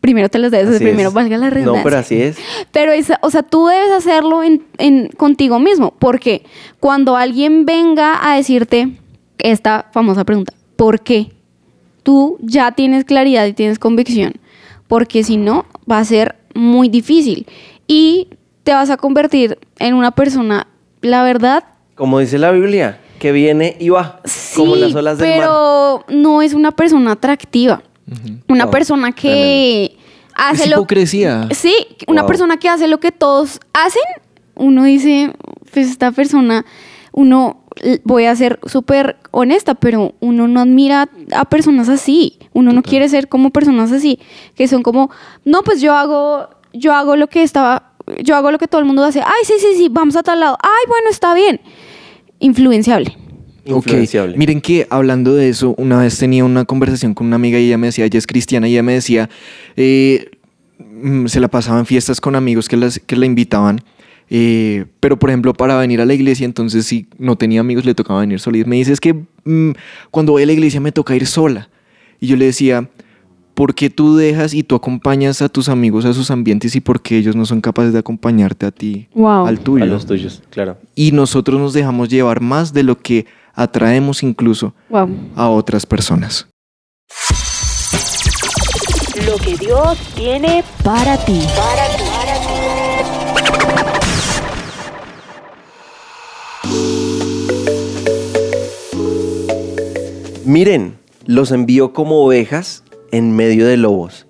Primero 0.00 0.28
te 0.28 0.38
las 0.38 0.50
debes 0.52 0.68
hacer 0.68 0.82
primero, 0.82 1.08
es. 1.08 1.14
valga 1.14 1.36
la 1.38 1.50
redundancia. 1.50 1.80
No, 1.80 1.84
pero 1.84 1.98
así 1.98 2.20
es. 2.20 2.38
Pero, 2.70 2.92
esa- 2.92 3.18
o 3.22 3.30
sea, 3.30 3.42
tú 3.42 3.66
debes 3.66 3.90
hacerlo 3.90 4.42
en, 4.42 4.62
en- 4.76 5.08
contigo 5.16 5.58
mismo, 5.58 5.94
porque 5.98 6.44
cuando 6.80 7.16
alguien 7.16 7.64
venga 7.66 8.18
a 8.30 8.36
decirte 8.36 8.98
esta 9.38 9.86
famosa 9.92 10.24
pregunta, 10.24 10.52
¿por 10.76 11.00
qué? 11.00 11.32
Tú 12.02 12.38
ya 12.40 12.72
tienes 12.72 13.04
claridad 13.04 13.46
y 13.46 13.52
tienes 13.52 13.78
convicción, 13.78 14.34
porque 14.86 15.24
si 15.24 15.36
no, 15.38 15.64
va 15.90 15.98
a 15.98 16.04
ser 16.04 16.36
muy 16.54 16.88
difícil 16.88 17.46
y 17.86 18.28
te 18.64 18.72
vas 18.74 18.90
a 18.90 18.96
convertir 18.96 19.58
en 19.78 19.94
una 19.94 20.10
persona, 20.12 20.66
la 21.00 21.22
verdad, 21.22 21.64
Como 21.94 22.18
dice 22.20 22.38
la 22.38 22.52
Biblia, 22.52 23.00
que 23.18 23.32
viene 23.32 23.76
y 23.80 23.88
va, 23.90 24.20
como 24.56 24.74
sí, 24.74 24.80
las 24.80 24.94
olas 24.94 25.18
del 25.18 25.28
mar. 25.30 25.38
pero 25.40 26.04
no 26.08 26.42
es 26.42 26.54
una 26.54 26.72
persona 26.72 27.12
atractiva, 27.12 27.82
una 28.48 28.64
Wow, 28.64 28.72
persona 28.72 29.12
que 29.12 29.96
hace 30.34 30.64
Es 30.64 30.70
lo 30.70 30.76
hipocresía. 30.76 31.48
Sí, 31.50 31.74
una 32.06 32.22
Wow. 32.22 32.28
persona 32.28 32.56
que 32.58 32.68
hace 32.68 32.86
lo 32.88 33.00
que 33.00 33.12
todos 33.12 33.60
hacen, 33.72 34.02
uno 34.54 34.84
dice, 34.84 35.32
pues 35.72 35.88
esta 35.90 36.10
persona, 36.12 36.64
uno, 37.12 37.64
voy 38.04 38.24
a 38.24 38.34
ser 38.34 38.58
súper 38.66 39.16
honesta, 39.30 39.74
pero 39.74 40.14
uno 40.20 40.48
no 40.48 40.60
admira 40.60 41.08
a 41.34 41.44
personas 41.44 41.88
así, 41.88 42.38
uno 42.52 42.72
no 42.72 42.82
quiere 42.82 43.08
ser 43.08 43.28
como 43.28 43.50
personas 43.50 43.92
así, 43.92 44.18
que 44.56 44.66
son 44.68 44.82
como, 44.82 45.10
no, 45.44 45.62
pues 45.62 45.80
yo 45.80 45.94
hago, 45.94 46.48
yo 46.72 46.92
hago 46.94 47.14
lo 47.16 47.28
que 47.28 47.42
estaba, 47.42 47.92
yo 48.22 48.34
hago 48.36 48.50
lo 48.50 48.58
que 48.58 48.66
todo 48.68 48.80
el 48.80 48.86
mundo 48.86 49.04
hace, 49.04 49.20
ay, 49.20 49.44
sí, 49.44 49.54
sí, 49.58 49.74
sí, 49.76 49.88
vamos 49.90 50.16
a 50.16 50.22
tal 50.22 50.40
lado, 50.40 50.56
ay, 50.60 50.84
bueno, 50.88 51.08
está 51.10 51.34
bien, 51.34 51.60
influenciable. 52.40 53.16
Ok, 53.70 53.86
Influenciable. 53.86 54.36
miren 54.36 54.60
que 54.60 54.86
hablando 54.88 55.34
de 55.34 55.50
eso, 55.50 55.74
una 55.76 56.00
vez 56.00 56.16
tenía 56.18 56.44
una 56.44 56.64
conversación 56.64 57.12
con 57.14 57.26
una 57.26 57.36
amiga 57.36 57.58
y 57.58 57.66
ella 57.66 57.76
me 57.78 57.88
decía, 57.88 58.06
ella 58.06 58.18
es 58.18 58.26
cristiana 58.26 58.66
y 58.68 58.72
ella 58.72 58.82
me 58.82 58.94
decía, 58.94 59.28
eh, 59.76 60.30
mm, 60.78 61.26
se 61.26 61.38
la 61.38 61.48
pasaba 61.48 61.78
en 61.78 61.86
fiestas 61.86 62.20
con 62.20 62.34
amigos 62.34 62.68
que, 62.68 62.78
las, 62.78 62.98
que 62.98 63.16
la 63.16 63.26
invitaban, 63.26 63.80
eh, 64.30 64.86
pero 65.00 65.18
por 65.18 65.28
ejemplo 65.30 65.52
para 65.52 65.76
venir 65.78 66.00
a 66.00 66.06
la 66.06 66.14
iglesia, 66.14 66.44
entonces 66.46 66.86
si 66.86 67.08
no 67.18 67.36
tenía 67.36 67.60
amigos 67.60 67.84
le 67.84 67.94
tocaba 67.94 68.20
venir 68.20 68.40
sola. 68.40 68.58
Y 68.58 68.64
me 68.64 68.76
dice, 68.76 68.92
es 68.92 69.00
que 69.00 69.14
mm, 69.44 69.72
cuando 70.10 70.32
voy 70.32 70.44
a 70.44 70.46
la 70.46 70.52
iglesia 70.52 70.80
me 70.80 70.92
toca 70.92 71.14
ir 71.14 71.26
sola. 71.26 71.68
Y 72.20 72.26
yo 72.26 72.36
le 72.36 72.46
decía, 72.46 72.88
¿por 73.58 73.74
qué 73.74 73.90
tú 73.90 74.14
dejas 74.14 74.54
y 74.54 74.62
tú 74.62 74.76
acompañas 74.76 75.42
a 75.42 75.48
tus 75.48 75.68
amigos 75.68 76.04
a 76.04 76.14
sus 76.14 76.30
ambientes 76.30 76.76
y 76.76 76.80
por 76.80 77.02
qué 77.02 77.16
ellos 77.18 77.34
no 77.34 77.44
son 77.44 77.60
capaces 77.60 77.92
de 77.92 77.98
acompañarte 77.98 78.66
a 78.66 78.70
ti 78.70 79.08
Wow. 79.16 79.46
al 79.48 79.58
tuyo? 79.58 79.82
A 79.82 79.86
los 79.88 80.06
tuyos, 80.06 80.44
claro. 80.48 80.76
y 80.94 81.10
nosotros 81.10 81.58
nos 81.60 81.72
dejamos 81.72 82.08
llevar 82.08 82.40
más 82.40 82.72
de 82.72 82.84
lo 82.84 82.96
que 83.00 83.26
atraemos 83.54 84.22
incluso 84.22 84.74
Wow. 84.90 85.08
a 85.34 85.48
otras 85.48 85.86
personas. 85.86 86.46
Lo 89.26 89.36
que 89.38 89.56
Dios 89.56 89.98
tiene 90.14 90.62
para 90.84 91.16
ti. 91.24 91.40
Miren, 100.44 100.98
los 101.26 101.52
envío 101.52 101.92
como 101.92 102.24
ovejas 102.24 102.82
en 103.12 103.34
medio 103.34 103.66
de 103.66 103.76
lobos. 103.76 104.26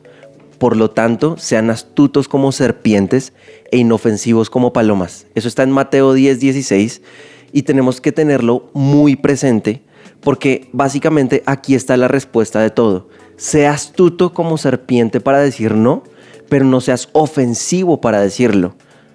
Por 0.58 0.76
lo 0.76 0.90
tanto, 0.90 1.36
sean 1.38 1.70
astutos 1.70 2.26
como 2.26 2.50
serpientes 2.50 3.32
e 3.70 3.78
inofensivos 3.78 4.50
como 4.50 4.72
palomas. 4.72 5.26
Eso 5.34 5.46
está 5.46 5.62
en 5.62 5.70
Mateo 5.70 6.12
10, 6.12 6.40
16 6.40 7.02
y 7.52 7.62
tenemos 7.62 8.00
que 8.00 8.12
tenerlo 8.12 8.68
muy 8.74 9.14
presente 9.16 9.82
porque 10.20 10.68
básicamente 10.72 11.42
aquí 11.46 11.74
está 11.74 11.96
la 11.96 12.08
respuesta 12.08 12.60
de 12.60 12.70
todo. 12.70 13.08
Sea 13.36 13.70
astuto 13.70 14.32
como 14.32 14.58
serpiente 14.58 15.20
para 15.20 15.38
decir 15.38 15.74
no, 15.74 16.02
pero 16.48 16.64
no 16.64 16.80
seas 16.80 17.08
ofensivo 17.12 18.00
para 18.00 18.20
decirlo. 18.20 18.74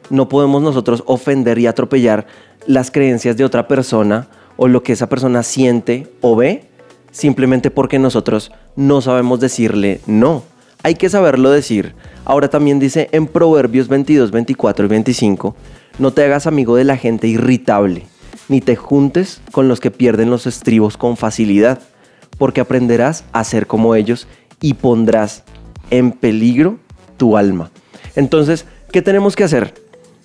No 0.09 0.29
podemos 0.29 0.61
nosotros 0.61 1.03
ofender 1.07 1.59
y 1.59 1.67
atropellar 1.67 2.25
las 2.67 2.89
creencias 2.89 3.35
de 3.35 3.43
otra 3.43 3.67
persona 3.67 4.29
o 4.55 4.67
lo 4.67 4.83
que 4.83 4.93
esa 4.93 5.09
persona 5.09 5.43
siente 5.43 6.07
o 6.21 6.35
ve 6.35 6.69
simplemente 7.13 7.71
porque 7.71 7.99
nosotros 7.99 8.51
no 8.75 8.99
sabemos 8.99 9.39
decirle 9.39 10.01
no. 10.05 10.43
Hay 10.81 10.95
que 10.95 11.07
saberlo 11.07 11.49
decir. 11.49 11.95
Ahora 12.25 12.49
también 12.49 12.79
dice 12.79 13.07
en 13.13 13.27
Proverbios 13.27 13.87
22, 13.87 14.31
24 14.31 14.85
y 14.85 14.89
25, 14.89 15.55
no 15.99 16.11
te 16.11 16.25
hagas 16.25 16.47
amigo 16.47 16.75
de 16.75 16.83
la 16.83 16.97
gente 16.97 17.27
irritable, 17.27 18.03
ni 18.49 18.59
te 18.59 18.75
juntes 18.75 19.39
con 19.53 19.69
los 19.69 19.79
que 19.79 19.91
pierden 19.91 20.29
los 20.29 20.45
estribos 20.47 20.97
con 20.97 21.15
facilidad, 21.15 21.79
porque 22.37 22.59
aprenderás 22.59 23.23
a 23.31 23.43
ser 23.45 23.67
como 23.67 23.95
ellos 23.95 24.27
y 24.59 24.73
pondrás 24.73 25.43
en 25.89 26.11
peligro 26.11 26.79
tu 27.17 27.37
alma. 27.37 27.71
Entonces, 28.15 28.65
¿qué 28.91 29.01
tenemos 29.01 29.35
que 29.35 29.43
hacer? 29.43 29.73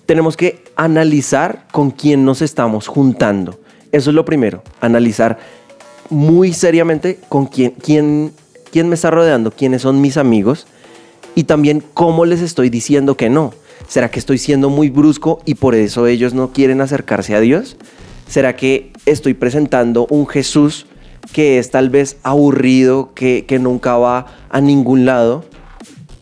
Tenemos 0.05 0.35
que 0.35 0.63
analizar 0.75 1.67
con 1.71 1.91
quién 1.91 2.25
nos 2.25 2.41
estamos 2.41 2.87
juntando. 2.87 3.59
Eso 3.91 4.09
es 4.09 4.15
lo 4.15 4.25
primero, 4.25 4.63
analizar 4.81 5.39
muy 6.09 6.53
seriamente 6.53 7.19
con 7.29 7.45
quién, 7.45 7.71
quién, 7.71 8.31
quién 8.71 8.89
me 8.89 8.95
está 8.95 9.11
rodeando, 9.11 9.51
quiénes 9.51 9.81
son 9.81 10.01
mis 10.01 10.17
amigos 10.17 10.67
y 11.35 11.43
también 11.43 11.83
cómo 11.93 12.25
les 12.25 12.41
estoy 12.41 12.69
diciendo 12.69 13.15
que 13.15 13.29
no. 13.29 13.53
¿Será 13.87 14.11
que 14.11 14.19
estoy 14.19 14.37
siendo 14.37 14.69
muy 14.69 14.89
brusco 14.89 15.41
y 15.45 15.55
por 15.55 15.73
eso 15.73 16.05
ellos 16.05 16.33
no 16.33 16.51
quieren 16.51 16.81
acercarse 16.81 17.35
a 17.35 17.39
Dios? 17.39 17.77
¿Será 18.27 18.55
que 18.55 18.91
estoy 19.05 19.33
presentando 19.33 20.05
un 20.09 20.27
Jesús 20.27 20.85
que 21.33 21.59
es 21.59 21.71
tal 21.71 21.89
vez 21.89 22.17
aburrido, 22.23 23.13
que, 23.13 23.45
que 23.47 23.57
nunca 23.57 23.97
va 23.97 24.25
a 24.49 24.61
ningún 24.61 25.05
lado? 25.05 25.45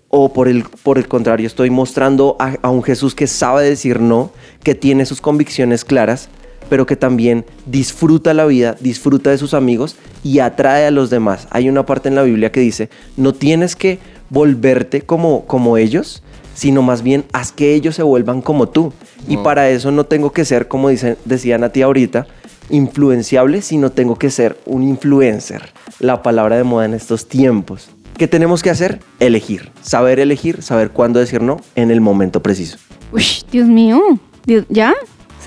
¿O 0.10 0.32
por 0.32 0.48
el, 0.48 0.64
por 0.84 0.98
el 0.98 1.08
contrario 1.08 1.48
estoy 1.48 1.70
mostrando 1.70 2.38
a, 2.40 2.56
a 2.62 2.70
un 2.70 2.84
Jesús 2.84 3.14
que 3.14 3.28
sabe 3.28 3.64
decir 3.64 4.00
no, 4.00 4.32
que 4.64 4.74
tiene 4.74 5.06
sus 5.06 5.20
convicciones 5.20 5.84
claras, 5.84 6.30
pero 6.70 6.86
que 6.86 6.96
también 6.96 7.46
disfruta 7.66 8.34
la 8.34 8.46
vida, 8.46 8.76
disfruta 8.80 9.30
de 9.32 9.38
sus 9.38 9.54
amigos 9.54 9.96
y 10.24 10.40
atrae 10.40 10.86
a 10.88 10.92
los 10.92 11.10
demás? 11.10 11.48
Hay 11.52 11.70
una 11.70 11.86
parte 11.86 12.10
en 12.10 12.16
la 12.16 12.24
Biblia 12.24 12.52
que 12.52 12.60
dice, 12.60 12.90
no 13.16 13.34
tienes 13.34 13.76
que 13.76 14.00
volverte 14.30 15.02
como, 15.02 15.46
como 15.46 15.78
ellos, 15.78 16.24
sino 16.54 16.82
más 16.82 17.02
bien 17.04 17.24
haz 17.34 17.52
que 17.52 17.74
ellos 17.74 17.96
se 17.96 18.04
vuelvan 18.04 18.42
como 18.42 18.68
tú. 18.70 18.92
Y 19.28 19.38
para 19.38 19.70
eso 19.70 19.92
no 19.92 20.06
tengo 20.06 20.32
que 20.32 20.46
ser, 20.46 20.68
como 20.68 20.90
dicen, 20.90 21.18
decía 21.26 21.58
Nati 21.58 21.82
ahorita, 21.82 22.28
influenciable, 22.70 23.62
sino 23.62 23.92
tengo 23.92 24.16
que 24.18 24.30
ser 24.30 24.58
un 24.66 24.84
influencer. 24.84 25.70
La 26.00 26.22
palabra 26.24 26.58
de 26.58 26.64
moda 26.64 26.86
en 26.86 26.94
estos 26.94 27.28
tiempos. 27.28 27.90
¿Qué 28.18 28.28
tenemos 28.28 28.64
que 28.64 28.70
hacer? 28.70 29.00
Elegir. 29.20 29.72
Saber 29.82 30.20
elegir, 30.20 30.62
saber 30.64 30.90
cuándo 30.92 31.20
decir 31.20 31.42
no 31.42 31.58
en 31.76 31.92
el 31.92 32.02
momento 32.02 32.42
preciso. 32.42 32.78
Uy, 33.12 33.24
Dios 33.52 33.68
mío. 33.68 34.02
Dios- 34.46 34.66
¿Ya? 34.70 34.94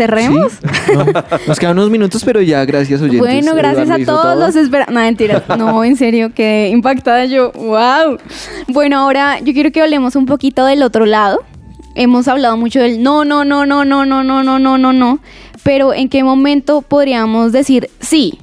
¿Cerremos? 0.01 0.53
No, 0.95 1.05
nos 1.47 1.59
quedan 1.59 1.79
unos 1.79 1.91
minutos, 1.91 2.23
pero 2.25 2.41
ya, 2.41 2.65
gracias 2.65 3.03
oyentes. 3.03 3.21
Bueno, 3.21 3.55
gracias 3.55 3.85
Eduardo 3.85 4.03
a 4.03 4.07
todos 4.07 4.23
todo. 4.35 4.47
los 4.47 4.57
espera. 4.57 4.87
No, 4.87 5.01
mentira. 5.01 5.45
No, 5.59 5.85
en 5.85 5.97
serio, 5.97 6.33
quedé 6.33 6.71
impactada 6.71 7.27
yo. 7.27 7.53
¡Wow! 7.53 8.17
Bueno, 8.69 8.99
ahora 8.99 9.41
yo 9.41 9.53
quiero 9.53 9.71
que 9.71 9.83
hablemos 9.83 10.17
un 10.17 10.25
poquito 10.25 10.65
del 10.65 10.83
otro 10.83 11.05
lado. 11.05 11.41
Hemos 11.95 12.29
hablado 12.29 12.57
mucho 12.57 12.81
del 12.81 13.03
no, 13.03 13.27
no, 13.27 13.45
no, 13.45 13.67
no, 13.67 13.85
no, 13.85 14.07
no, 14.07 14.25
no, 14.25 14.43
no, 14.43 14.59
no, 14.59 14.79
no, 14.79 14.93
no. 14.95 15.19
Pero 15.65 15.93
¿en 15.93 16.09
qué 16.09 16.25
momento 16.25 16.81
podríamos 16.81 17.53
decir 17.53 17.91
sí? 18.01 18.39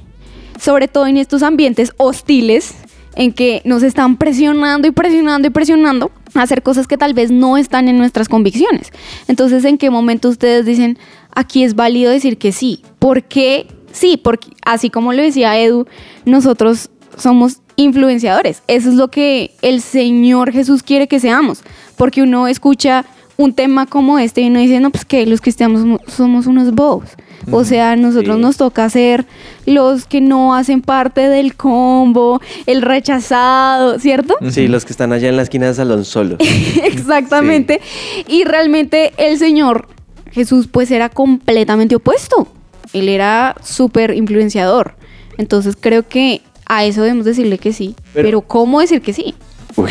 Sobre 0.60 0.86
todo 0.86 1.08
en 1.08 1.16
estos 1.16 1.42
ambientes 1.42 1.92
hostiles 1.96 2.76
en 3.16 3.32
que 3.32 3.62
nos 3.64 3.82
están 3.82 4.16
presionando 4.16 4.86
y 4.86 4.92
presionando 4.92 5.48
y 5.48 5.50
presionando 5.50 6.12
a 6.34 6.42
hacer 6.42 6.62
cosas 6.62 6.86
que 6.86 6.96
tal 6.96 7.14
vez 7.14 7.32
no 7.32 7.56
están 7.56 7.88
en 7.88 7.98
nuestras 7.98 8.28
convicciones. 8.28 8.92
Entonces, 9.26 9.64
¿en 9.64 9.76
qué 9.76 9.90
momento 9.90 10.28
ustedes 10.28 10.64
dicen, 10.64 10.98
aquí 11.38 11.62
es 11.64 11.74
válido 11.74 12.10
decir 12.10 12.36
que 12.38 12.52
sí? 12.52 12.82
¿Por 12.98 13.22
qué 13.22 13.66
sí? 13.92 14.16
Porque 14.22 14.48
así 14.64 14.90
como 14.90 15.12
lo 15.12 15.22
decía 15.22 15.58
Edu, 15.58 15.86
nosotros 16.24 16.90
somos 17.16 17.58
influenciadores. 17.76 18.62
Eso 18.66 18.88
es 18.88 18.94
lo 18.96 19.08
que 19.08 19.52
el 19.62 19.80
Señor 19.80 20.52
Jesús 20.52 20.82
quiere 20.82 21.06
que 21.08 21.20
seamos. 21.20 21.62
Porque 21.96 22.22
uno 22.22 22.48
escucha 22.48 23.04
un 23.36 23.52
tema 23.52 23.86
como 23.86 24.18
este 24.18 24.40
y 24.40 24.48
uno 24.48 24.58
dice, 24.58 24.80
no, 24.80 24.90
pues 24.90 25.04
que 25.04 25.24
los 25.26 25.40
cristianos 25.40 25.80
somos- 25.82 26.00
somos 26.08 26.46
unos 26.46 26.72
bobos. 26.74 27.10
O 27.52 27.64
sea, 27.64 27.94
nosotros 27.96 28.36
Sí. 28.36 28.42
nos 28.42 28.56
toca 28.56 28.90
ser 28.90 29.24
los 29.64 30.06
que 30.06 30.20
no 30.20 30.54
hacen 30.56 30.82
parte 30.82 31.28
del 31.28 31.54
combo, 31.54 32.40
el 32.66 32.82
rechazado, 32.82 33.98
¿cierto? 34.00 34.34
Sí, 34.50 34.66
los 34.68 34.84
que 34.84 34.92
están 34.92 35.12
allá 35.12 35.28
en 35.28 35.36
la 35.36 35.42
esquina 35.42 35.66
del 35.66 35.74
salón 35.76 36.04
solos. 36.04 36.38
Exactamente. 36.84 37.80
Y 38.26 38.44
realmente 38.44 39.12
el 39.16 39.38
Señor 39.38 39.88
Jesús 40.32 40.68
pues 40.70 40.90
era 40.90 41.08
completamente 41.08 41.96
opuesto. 41.96 42.48
Él 42.92 43.08
era 43.08 43.54
súper 43.62 44.14
influenciador. 44.14 44.94
Entonces 45.36 45.76
creo 45.78 46.08
que 46.08 46.42
a 46.66 46.84
eso 46.84 47.02
debemos 47.02 47.24
decirle 47.24 47.58
que 47.58 47.72
sí. 47.72 47.94
Pero- 48.12 48.26
Pero, 48.26 48.40
¿cómo 48.42 48.80
decir 48.80 49.00
que 49.00 49.12
sí? 49.12 49.34
Uy. 49.76 49.90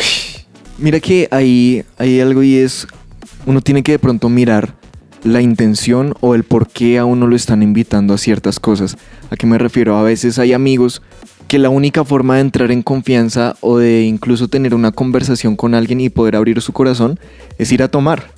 Mira 0.78 1.00
que 1.00 1.26
ahí 1.32 1.82
hay 1.96 2.20
algo 2.20 2.42
y 2.42 2.56
es, 2.56 2.86
uno 3.46 3.60
tiene 3.60 3.82
que 3.82 3.92
de 3.92 3.98
pronto 3.98 4.28
mirar 4.28 4.74
la 5.24 5.40
intención 5.42 6.14
o 6.20 6.36
el 6.36 6.44
por 6.44 6.68
qué 6.68 6.98
a 6.98 7.04
uno 7.04 7.26
lo 7.26 7.34
están 7.34 7.62
invitando 7.64 8.14
a 8.14 8.18
ciertas 8.18 8.60
cosas. 8.60 8.96
¿A 9.30 9.36
qué 9.36 9.46
me 9.46 9.58
refiero? 9.58 9.96
A 9.96 10.02
veces 10.04 10.38
hay 10.38 10.52
amigos 10.52 11.02
que 11.48 11.58
la 11.58 11.68
única 11.70 12.04
forma 12.04 12.36
de 12.36 12.42
entrar 12.42 12.70
en 12.70 12.82
confianza 12.82 13.56
o 13.60 13.78
de 13.78 14.02
incluso 14.02 14.46
tener 14.48 14.74
una 14.74 14.92
conversación 14.92 15.56
con 15.56 15.74
alguien 15.74 16.00
y 16.00 16.10
poder 16.10 16.36
abrir 16.36 16.60
su 16.62 16.72
corazón 16.72 17.18
es 17.58 17.72
ir 17.72 17.82
a 17.82 17.88
tomar. 17.88 18.30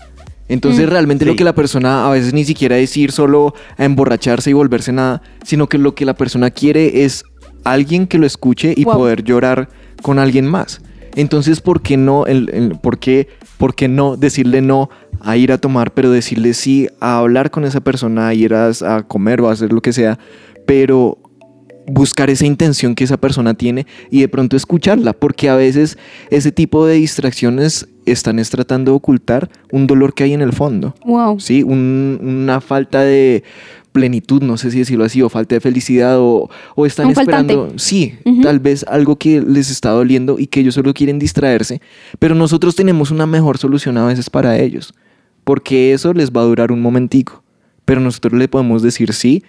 Entonces 0.50 0.86
Mm. 0.86 0.90
realmente 0.90 1.24
lo 1.24 1.34
que 1.36 1.44
la 1.44 1.54
persona 1.54 2.06
a 2.06 2.10
veces 2.10 2.34
ni 2.34 2.44
siquiera 2.44 2.76
es 2.76 2.94
ir 2.96 3.12
solo 3.12 3.54
a 3.78 3.84
emborracharse 3.86 4.50
y 4.50 4.52
volverse 4.52 4.92
nada, 4.92 5.22
sino 5.44 5.66
que 5.68 5.78
lo 5.78 5.94
que 5.94 6.04
la 6.04 6.14
persona 6.14 6.50
quiere 6.50 7.04
es 7.04 7.24
alguien 7.64 8.06
que 8.06 8.18
lo 8.18 8.26
escuche 8.26 8.74
y 8.76 8.84
Wow. 8.84 8.94
poder 8.98 9.22
llorar 9.24 9.68
con 10.02 10.18
alguien 10.18 10.46
más. 10.46 10.82
Entonces, 11.16 11.60
¿por 11.60 11.82
qué 11.82 11.96
no, 11.96 12.26
el, 12.26 12.50
el- 12.52 12.78
por 12.78 12.98
qué, 12.98 13.28
por 13.58 13.74
qué 13.74 13.88
no 13.88 14.16
decirle 14.16 14.60
no 14.60 14.90
a 15.20 15.36
ir 15.36 15.50
a 15.52 15.58
tomar, 15.58 15.92
pero 15.92 16.10
decirle 16.10 16.54
sí 16.54 16.88
a 17.00 17.18
hablar 17.18 17.50
con 17.50 17.64
esa 17.64 17.80
persona, 17.80 18.28
a 18.28 18.34
ir 18.34 18.54
a, 18.54 18.68
a 18.86 19.02
comer 19.02 19.40
o 19.40 19.48
a 19.48 19.52
hacer 19.52 19.72
lo 19.72 19.80
que 19.82 19.92
sea, 19.92 20.18
pero 20.66 21.18
buscar 21.86 22.30
esa 22.30 22.46
intención 22.46 22.94
que 22.94 23.04
esa 23.04 23.16
persona 23.16 23.54
tiene 23.54 23.86
y 24.10 24.20
de 24.20 24.28
pronto 24.28 24.56
escucharla, 24.56 25.12
porque 25.12 25.48
a 25.48 25.56
veces 25.56 25.98
ese 26.30 26.52
tipo 26.52 26.86
de 26.86 26.94
distracciones 26.94 27.88
están 28.06 28.38
es 28.38 28.50
tratando 28.50 28.92
de 28.92 28.96
ocultar 28.96 29.50
un 29.72 29.86
dolor 29.86 30.14
que 30.14 30.24
hay 30.24 30.32
en 30.32 30.40
el 30.40 30.52
fondo. 30.52 30.94
Wow. 31.04 31.40
Sí, 31.40 31.62
Un- 31.62 32.18
una 32.22 32.60
falta 32.60 33.00
de 33.02 33.42
plenitud, 33.92 34.40
no 34.42 34.56
sé 34.56 34.70
si 34.70 34.78
decirlo 34.78 35.04
así, 35.04 35.20
o 35.20 35.28
falta 35.28 35.56
de 35.56 35.60
felicidad, 35.60 36.18
o, 36.20 36.48
o 36.76 36.86
están 36.86 37.06
Un 37.08 37.14
faltante. 37.14 37.54
esperando, 37.54 37.78
sí, 37.78 38.14
tal 38.42 38.60
vez 38.60 38.84
algo 38.86 39.16
que 39.16 39.40
les 39.40 39.68
está 39.68 39.90
doliendo 39.90 40.38
y 40.38 40.46
que 40.46 40.60
ellos 40.60 40.74
solo 40.76 40.94
quieren 40.94 41.18
distraerse, 41.18 41.80
pero 42.20 42.36
nosotros 42.36 42.76
tenemos 42.76 43.10
una 43.10 43.26
mejor 43.26 43.58
solución 43.58 43.98
a 43.98 44.06
veces 44.06 44.30
para 44.30 44.56
ellos, 44.60 44.94
porque 45.42 45.92
eso 45.92 46.12
les 46.12 46.30
va 46.30 46.42
a 46.42 46.44
durar 46.44 46.70
un 46.70 46.80
momentico, 46.80 47.42
pero 47.84 48.00
nosotros 48.00 48.34
le 48.34 48.46
podemos 48.46 48.82
decir 48.82 49.12
sí 49.12 49.42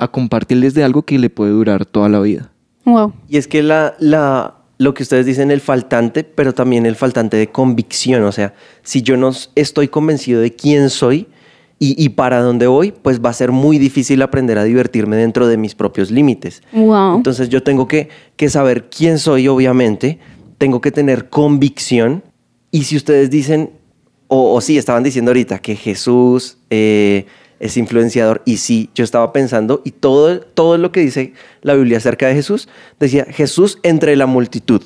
a 0.00 0.08
compartirles 0.08 0.74
de 0.74 0.82
algo 0.82 1.02
que 1.02 1.18
le 1.18 1.30
puede 1.30 1.52
durar 1.52 1.84
toda 1.84 2.08
la 2.08 2.20
vida. 2.20 2.50
Wow. 2.86 3.12
Y 3.28 3.36
es 3.36 3.46
que 3.46 3.62
la, 3.62 3.94
la, 4.00 4.56
lo 4.78 4.94
que 4.94 5.02
ustedes 5.02 5.26
dicen, 5.26 5.50
el 5.50 5.60
faltante, 5.60 6.24
pero 6.24 6.54
también 6.54 6.86
el 6.86 6.96
faltante 6.96 7.36
de 7.36 7.48
convicción. 7.48 8.24
O 8.24 8.32
sea, 8.32 8.54
si 8.82 9.02
yo 9.02 9.16
no 9.16 9.30
estoy 9.54 9.88
convencido 9.88 10.40
de 10.40 10.56
quién 10.56 10.88
soy 10.88 11.28
y, 11.78 12.02
y 12.02 12.08
para 12.08 12.40
dónde 12.40 12.66
voy, 12.66 12.92
pues 12.92 13.20
va 13.20 13.28
a 13.28 13.34
ser 13.34 13.52
muy 13.52 13.78
difícil 13.78 14.22
aprender 14.22 14.56
a 14.56 14.64
divertirme 14.64 15.16
dentro 15.16 15.46
de 15.46 15.58
mis 15.58 15.74
propios 15.74 16.10
límites. 16.10 16.62
Wow. 16.72 17.16
Entonces 17.16 17.50
yo 17.50 17.62
tengo 17.62 17.86
que, 17.86 18.08
que 18.36 18.48
saber 18.48 18.88
quién 18.88 19.18
soy, 19.18 19.48
obviamente. 19.48 20.18
Tengo 20.56 20.80
que 20.80 20.90
tener 20.90 21.28
convicción. 21.28 22.22
Y 22.70 22.84
si 22.84 22.96
ustedes 22.96 23.28
dicen, 23.28 23.72
o, 24.28 24.54
o 24.54 24.60
sí, 24.62 24.78
estaban 24.78 25.02
diciendo 25.02 25.30
ahorita 25.30 25.58
que 25.58 25.76
Jesús 25.76 26.56
eh, 26.70 27.26
es 27.60 27.76
influenciador. 27.76 28.42
Y 28.44 28.56
sí, 28.56 28.90
yo 28.94 29.04
estaba 29.04 29.32
pensando, 29.32 29.82
y 29.84 29.92
todo, 29.92 30.40
todo 30.40 30.78
lo 30.78 30.90
que 30.90 31.00
dice 31.00 31.34
la 31.62 31.74
Biblia 31.74 31.98
acerca 31.98 32.26
de 32.26 32.34
Jesús, 32.34 32.68
decía 32.98 33.26
Jesús 33.28 33.78
entre 33.82 34.16
la 34.16 34.26
multitud. 34.26 34.82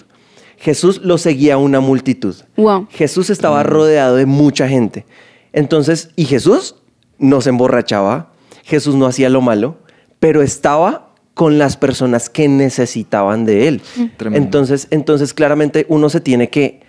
Jesús 0.58 1.00
lo 1.02 1.18
seguía 1.18 1.56
una 1.56 1.80
multitud. 1.80 2.34
Wow. 2.56 2.88
Jesús 2.90 3.30
estaba 3.30 3.62
rodeado 3.62 4.16
de 4.16 4.26
mucha 4.26 4.68
gente. 4.68 5.06
Entonces, 5.52 6.10
y 6.16 6.24
Jesús 6.24 6.76
no 7.18 7.40
se 7.40 7.50
emborrachaba, 7.50 8.32
Jesús 8.64 8.94
no 8.94 9.06
hacía 9.06 9.28
lo 9.28 9.40
malo, 9.40 9.78
pero 10.18 10.42
estaba 10.42 11.14
con 11.34 11.58
las 11.58 11.76
personas 11.76 12.30
que 12.30 12.48
necesitaban 12.48 13.44
de 13.44 13.68
él. 13.68 13.82
Tremendo. 14.16 14.44
Entonces, 14.44 14.88
entonces, 14.90 15.34
claramente 15.34 15.84
uno 15.88 16.08
se 16.08 16.20
tiene 16.20 16.48
que 16.48 16.80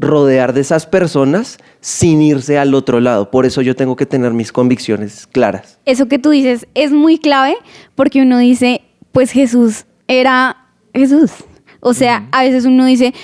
rodear 0.00 0.54
de 0.54 0.62
esas 0.62 0.86
personas 0.86 1.58
sin 1.80 2.22
irse 2.22 2.58
al 2.58 2.74
otro 2.74 3.00
lado. 3.00 3.30
Por 3.30 3.44
eso 3.44 3.60
yo 3.60 3.76
tengo 3.76 3.96
que 3.96 4.06
tener 4.06 4.32
mis 4.32 4.50
convicciones 4.50 5.26
claras. 5.26 5.78
Eso 5.84 6.08
que 6.08 6.18
tú 6.18 6.30
dices 6.30 6.66
es 6.74 6.90
muy 6.90 7.18
clave 7.18 7.56
porque 7.94 8.22
uno 8.22 8.38
dice, 8.38 8.80
pues 9.12 9.30
Jesús 9.30 9.84
era 10.08 10.56
Jesús. 10.94 11.32
O 11.80 11.94
sea, 11.94 12.28
a 12.32 12.42
veces 12.42 12.64
uno 12.64 12.86
dice, 12.86 13.14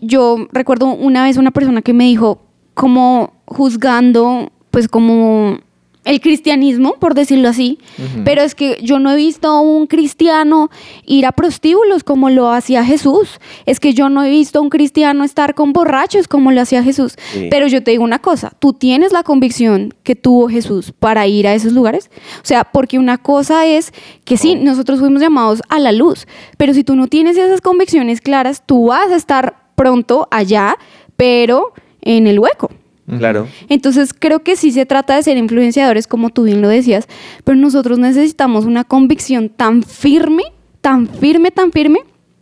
yo 0.00 0.48
recuerdo 0.52 0.86
una 0.86 1.22
vez 1.22 1.36
una 1.36 1.52
persona 1.52 1.80
que 1.80 1.92
me 1.92 2.04
dijo, 2.04 2.42
como 2.74 3.32
juzgando, 3.46 4.52
pues 4.70 4.88
como 4.88 5.58
el 6.06 6.20
cristianismo, 6.20 6.94
por 7.00 7.14
decirlo 7.14 7.48
así, 7.48 7.78
pero 8.24 8.40
es 8.40 8.54
que 8.54 8.78
yo 8.80 8.98
no 8.98 9.10
he 9.10 9.16
visto 9.16 9.48
a 9.48 9.60
un 9.60 9.86
cristiano 9.86 10.70
ir 11.04 11.26
a 11.26 11.32
prostíbulos 11.32 12.04
como 12.04 12.30
lo 12.30 12.50
hacía 12.50 12.84
Jesús, 12.84 13.40
es 13.66 13.80
que 13.80 13.92
yo 13.92 14.08
no 14.08 14.22
he 14.24 14.30
visto 14.30 14.58
a 14.60 14.62
un 14.62 14.70
cristiano 14.70 15.24
estar 15.24 15.54
con 15.54 15.72
borrachos 15.72 16.28
como 16.28 16.52
lo 16.52 16.60
hacía 16.60 16.82
Jesús, 16.82 17.16
Sí. 17.32 17.48
pero 17.50 17.66
yo 17.66 17.82
te 17.82 17.90
digo 17.90 18.04
una 18.04 18.20
cosa, 18.20 18.52
tú 18.58 18.72
tienes 18.72 19.12
la 19.12 19.24
convicción 19.24 19.92
que 20.04 20.14
tuvo 20.14 20.48
Jesús 20.48 20.92
para 20.98 21.26
ir 21.26 21.46
a 21.48 21.54
esos 21.54 21.72
lugares, 21.72 22.08
o 22.36 22.46
sea, 22.46 22.64
porque 22.64 22.98
una 22.98 23.18
cosa 23.18 23.66
es 23.66 23.92
que 24.24 24.36
sí, 24.36 24.54
nosotros 24.54 25.00
fuimos 25.00 25.20
llamados 25.20 25.60
a 25.68 25.78
la 25.80 25.92
luz, 25.92 26.26
pero 26.56 26.72
si 26.72 26.84
tú 26.84 26.94
no 26.96 27.08
tienes 27.08 27.36
esas 27.36 27.60
convicciones 27.60 28.20
claras, 28.20 28.62
tú 28.64 28.86
vas 28.86 29.10
a 29.10 29.16
estar 29.16 29.56
pronto 29.74 30.28
allá, 30.30 30.76
pero 31.16 31.72
en 32.00 32.26
el 32.28 32.38
hueco. 32.38 32.70
Claro. 33.06 33.46
Entonces 33.68 34.12
creo 34.12 34.40
que 34.40 34.56
sí 34.56 34.72
se 34.72 34.84
trata 34.84 35.14
de 35.14 35.22
ser 35.22 35.36
influenciadores, 35.36 36.06
como 36.06 36.30
tú 36.30 36.42
bien 36.42 36.60
lo 36.60 36.68
decías, 36.68 37.06
pero 37.44 37.56
nosotros 37.56 37.98
necesitamos 37.98 38.64
una 38.64 38.84
convicción 38.84 39.48
tan 39.48 39.82
firme, 39.82 40.42
tan 40.80 41.06
firme, 41.06 41.50
tan 41.50 41.70
firme, 41.70 42.00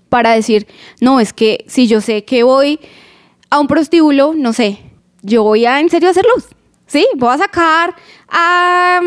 para 0.09 0.33
decir, 0.33 0.67
no, 1.01 1.21
es 1.21 1.33
que 1.33 1.65
si 1.67 1.87
yo 1.87 2.01
sé 2.01 2.25
que 2.25 2.45
voy 2.45 2.79
a 3.51 3.61
un 3.61 3.67
prostíbulo, 3.67 4.33
no 4.35 4.53
sé, 4.53 4.79
yo 5.23 5.43
voy 5.43 5.67
a 5.67 5.81
en 5.81 5.91
serio 5.91 6.09
a 6.09 6.13
hacer 6.13 6.25
luz. 6.35 6.47
Sí, 6.87 7.07
voy 7.17 7.35
a 7.35 7.39
sacar 7.39 7.95
a, 8.29 9.01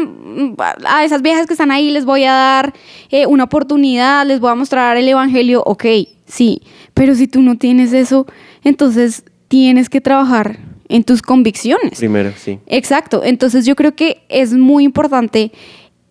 a 0.85 1.05
esas 1.05 1.21
viejas 1.21 1.47
que 1.47 1.53
están 1.53 1.71
ahí, 1.71 1.91
les 1.91 2.05
voy 2.05 2.23
a 2.25 2.33
dar 2.33 2.73
eh, 3.09 3.25
una 3.25 3.45
oportunidad, 3.45 4.25
les 4.25 4.39
voy 4.39 4.51
a 4.51 4.55
mostrar 4.55 4.97
el 4.97 5.07
evangelio, 5.07 5.63
ok, 5.65 5.85
sí, 6.25 6.61
pero 6.93 7.15
si 7.15 7.27
tú 7.27 7.41
no 7.41 7.57
tienes 7.57 7.93
eso, 7.93 8.25
entonces 8.63 9.23
tienes 9.47 9.89
que 9.89 10.01
trabajar 10.01 10.59
en 10.89 11.03
tus 11.03 11.21
convicciones. 11.21 11.99
Primero, 11.99 12.31
sí. 12.37 12.59
Exacto. 12.67 13.23
Entonces 13.23 13.65
yo 13.65 13.75
creo 13.75 13.95
que 13.95 14.21
es 14.29 14.53
muy 14.53 14.83
importante 14.83 15.51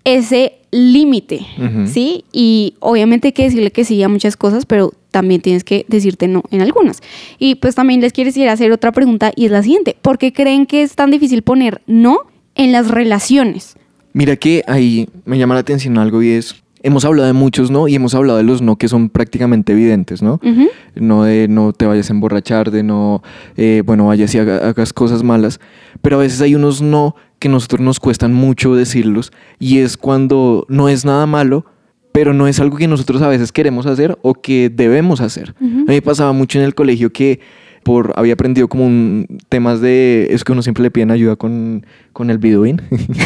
ese 0.05 0.61
límite. 0.71 1.47
¿sí? 1.87 2.25
Y 2.33 2.75
obviamente 2.81 3.29
hay 3.29 3.33
que 3.33 3.45
decirle 3.45 3.71
que 3.71 3.85
sí 3.85 4.03
a 4.03 4.09
muchas 4.09 4.37
cosas, 4.37 4.67
pero 4.67 4.93
también 5.11 5.41
tienes 5.41 5.65
que 5.65 5.85
decirte 5.89 6.29
no 6.29 6.45
en 6.51 6.61
algunas. 6.61 7.01
Y 7.39 7.57
pues 7.57 7.75
también 7.75 8.01
les 8.01 8.13
quiero 8.13 8.29
decir 8.29 8.49
hacer 8.49 8.73
otra 8.73 8.93
pregunta 8.93 9.33
y 9.35 9.47
es 9.47 9.51
la 9.51 9.63
siguiente. 9.63 9.97
¿Por 10.01 10.19
qué 10.19 10.33
creen 10.33 10.67
que 10.67 10.83
es 10.83 10.95
tan 10.95 11.11
difícil 11.11 11.43
poner 11.43 11.83
no 11.87 12.21
en 12.55 12.73
las 12.73 12.89
relaciones? 12.89 13.77
Mira 14.13 14.37
que 14.37 14.63
ahí 14.67 15.09
me 15.25 15.39
llama 15.39 15.55
la 15.55 15.61
atención 15.61 15.99
algo 15.99 16.23
y 16.23 16.31
es, 16.31 16.55
hemos 16.87 17.05
hablado 17.05 17.27
de 17.27 17.33
muchos 17.33 17.71
no 17.71 17.89
y 17.89 17.95
hemos 17.97 18.15
hablado 18.15 18.39
de 18.39 18.45
los 18.45 18.63
no 18.63 18.77
que 18.77 18.89
son 18.89 19.09
prácticamente 19.11 19.73
evidentes, 19.73 20.23
¿no? 20.23 20.41
Ujú. 20.43 20.69
No 20.95 21.25
de 21.25 21.49
no 21.49 21.73
te 21.73 21.85
vayas 21.87 22.09
a 22.11 22.13
emborrachar, 22.15 22.71
de 22.71 22.83
no, 22.83 23.23
eh, 23.57 23.83
bueno, 23.85 24.07
vayas 24.07 24.35
y 24.35 24.39
haga- 24.39 24.69
hagas 24.69 24.93
cosas 24.93 25.23
malas, 25.23 25.61
pero 26.03 26.17
a 26.17 26.21
veces 26.21 26.41
hay 26.41 26.55
unos 26.55 26.81
no 26.83 27.17
que 27.39 27.49
a 27.49 27.51
nosotros 27.51 27.81
nos 27.83 28.01
cuestan 28.01 28.33
mucho 28.33 28.75
decirlos 28.75 29.33
y 29.59 29.79
es 29.79 29.97
cuando 29.97 30.65
no 30.69 30.89
es 30.89 31.05
nada 31.05 31.27
malo, 31.27 31.67
pero 32.13 32.33
no 32.33 32.49
es 32.49 32.61
algo 32.61 32.77
que 32.79 32.89
nosotros 32.89 33.21
a 33.21 33.29
veces 33.29 33.53
queremos 33.53 33.85
hacer 33.85 34.17
o 34.23 34.33
que 34.35 34.71
debemos 34.71 35.21
hacer. 35.21 35.55
A 35.61 35.65
mí 35.65 35.85
me 35.87 36.01
pasaba 36.03 36.33
mucho 36.33 36.59
en 36.59 36.65
el 36.65 36.75
colegio 36.75 37.13
que 37.13 37.41
por, 37.83 38.15
había 38.17 38.33
aprendido 38.33 38.69
como 38.69 38.87
un, 38.87 39.27
temas 39.49 39.81
de, 39.81 40.29
es 40.31 40.43
que 40.45 40.53
uno 40.53 40.63
siempre 40.63 40.83
le 40.83 40.91
piden 40.91 41.11
ayuda 41.11 41.37
con, 41.37 41.85
con 42.13 42.31
el 42.31 42.39
Biduin. 42.39 42.81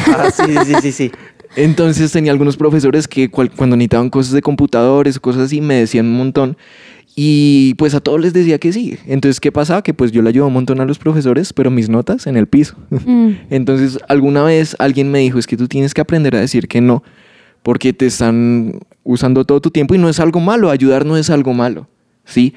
Ah, 0.09 0.31
sí, 0.31 0.43
sí, 0.47 0.65
sí, 0.67 0.75
sí, 0.83 0.93
sí. 0.93 1.13
Entonces 1.57 2.13
tenía 2.13 2.33
algunos 2.33 2.57
profesores 2.57 3.09
que 3.09 3.29
cual- 3.31 3.51
cuando 3.51 3.77
necesitaban 3.77 4.11
cosas 4.11 4.33
de 4.33 4.43
computadores 4.43 5.17
o 5.17 5.21
cosas 5.21 5.43
así 5.43 5.61
me 5.61 5.75
decían 5.75 6.07
un 6.07 6.17
montón 6.17 6.57
y 7.17 7.75
pues 7.75 7.95
a 7.95 8.01
todos 8.01 8.21
les 8.21 8.33
decía 8.33 8.59
que 8.59 8.73
sí. 8.73 8.97
Entonces, 9.07 9.41
¿qué 9.41 9.51
pasaba? 9.51 9.83
Que 9.83 9.93
pues 9.93 10.13
yo 10.13 10.23
le 10.23 10.29
ayudaba 10.29 10.47
un 10.47 10.55
montón 10.55 10.81
a 10.81 10.85
los 10.85 10.99
profesores, 10.99 11.53
pero 11.53 11.71
mis 11.71 11.89
notas 11.89 12.27
en 12.29 12.37
el 12.37 12.47
piso. 12.47 12.77
Mm. 12.91 13.31
Entonces, 13.51 13.99
alguna 14.09 14.45
vez 14.45 14.77
alguien 14.79 15.11
me 15.11 15.19
dijo, 15.19 15.39
es 15.39 15.47
que 15.47 15.57
tú 15.57 15.67
tienes 15.67 15.93
que 15.93 16.01
aprender 16.01 16.37
a 16.37 16.41
decir 16.41 16.69
que 16.69 16.81
no, 16.81 17.03
porque 17.63 17.93
te 17.93 18.07
están 18.07 18.79
usando 19.03 19.45
todo 19.45 19.61
tu 19.61 19.71
tiempo 19.71 19.95
y 19.95 19.99
no 19.99 20.09
es 20.09 20.21
algo 20.21 20.39
malo, 20.41 20.71
ayudar 20.71 21.05
no 21.05 21.17
es 21.17 21.31
algo 21.31 21.53
malo, 21.53 21.89
¿sí? 22.25 22.55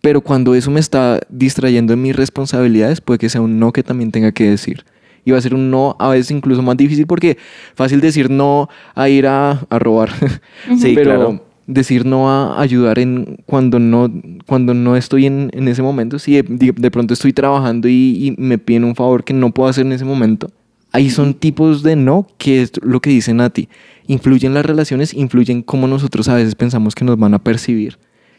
Pero 0.00 0.20
cuando 0.20 0.54
eso 0.54 0.70
me 0.70 0.78
está 0.78 1.18
distrayendo 1.28 1.92
en 1.92 2.00
mis 2.00 2.14
responsabilidades, 2.14 3.00
puede 3.00 3.18
que 3.18 3.28
sea 3.28 3.40
un 3.40 3.58
no 3.58 3.72
que 3.72 3.82
también 3.82 4.12
tenga 4.12 4.30
que 4.30 4.48
decir. 4.48 4.84
Y 5.26 5.32
va 5.32 5.38
a 5.38 5.42
ser 5.42 5.54
un 5.54 5.70
no 5.70 5.94
a 5.98 6.08
veces 6.08 6.30
incluso 6.30 6.62
más 6.62 6.76
difícil 6.78 7.06
porque 7.06 7.36
fácil 7.74 8.00
decir 8.00 8.30
no 8.30 8.70
a 8.94 9.08
ir 9.10 9.26
a, 9.26 9.60
a 9.68 9.78
robar. 9.78 10.08
Sí, 10.78 10.92
Pero 10.94 11.10
claro. 11.10 11.42
decir 11.66 12.06
no 12.06 12.30
a 12.30 12.60
ayudar 12.60 12.98
en 13.00 13.38
cuando 13.44 13.78
no, 13.78 14.10
cuando 14.46 14.72
no 14.72 14.96
estoy 14.96 15.26
en, 15.26 15.50
en 15.52 15.66
ese 15.68 15.82
momento. 15.82 16.18
Si 16.18 16.40
de, 16.40 16.72
de- 16.72 16.90
pronto 16.90 17.12
estoy 17.12 17.32
trabajando 17.32 17.88
y, 17.88 17.92
y 18.28 18.34
me 18.38 18.56
piden 18.56 18.84
un 18.84 18.94
favor 18.94 19.24
que 19.24 19.34
no 19.34 19.50
puedo 19.52 19.68
hacer 19.68 19.84
en 19.84 19.92
ese 19.92 20.04
momento. 20.04 20.48
Ahí 20.92 21.10
son 21.10 21.34
tipos 21.34 21.82
de 21.82 21.96
no 21.96 22.26
que 22.38 22.62
es 22.62 22.70
lo 22.80 23.00
que 23.00 23.10
dicen 23.10 23.40
a 23.40 23.50
ti. 23.50 23.68
Influyen 24.06 24.54
las 24.54 24.64
relaciones, 24.64 25.12
influyen 25.12 25.62
cómo 25.62 25.88
nosotros 25.88 26.28
a 26.28 26.36
veces 26.36 26.54
pensamos 26.54 26.94
que 26.94 27.04
nos 27.04 27.18
van 27.18 27.34
a 27.34 27.40
percibir. 27.40 27.98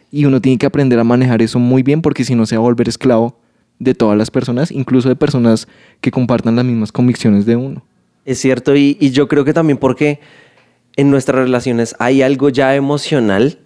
Y 0.10 0.24
uno 0.24 0.40
tiene 0.40 0.58
que 0.58 0.66
aprender 0.66 0.98
a 1.00 1.04
manejar 1.04 1.42
eso 1.42 1.60
muy 1.60 1.84
bien 1.84 2.02
porque 2.02 2.24
si 2.24 2.34
no 2.34 2.46
se 2.46 2.56
va 2.56 2.62
a 2.62 2.64
volver 2.64 2.88
esclavo 2.88 3.38
de 3.80 3.94
todas 3.94 4.18
las 4.18 4.32
personas, 4.32 4.72
incluso 4.72 5.10
de 5.10 5.16
personas 5.16 5.68
que 6.02 6.12
compartan 6.12 6.56
las 6.56 6.66
mismas 6.66 6.92
convicciones 6.92 7.46
de 7.46 7.56
uno. 7.56 7.84
Es 8.26 8.40
cierto, 8.40 8.76
y, 8.76 8.98
y 9.00 9.12
yo 9.12 9.28
creo 9.28 9.46
que 9.46 9.54
también 9.54 9.78
porque 9.78 10.20
en 10.96 11.12
nuestras 11.12 11.44
relaciones 11.44 11.96
hay 12.00 12.22
algo 12.22 12.50
ya 12.50 12.76
emocional 12.76 13.60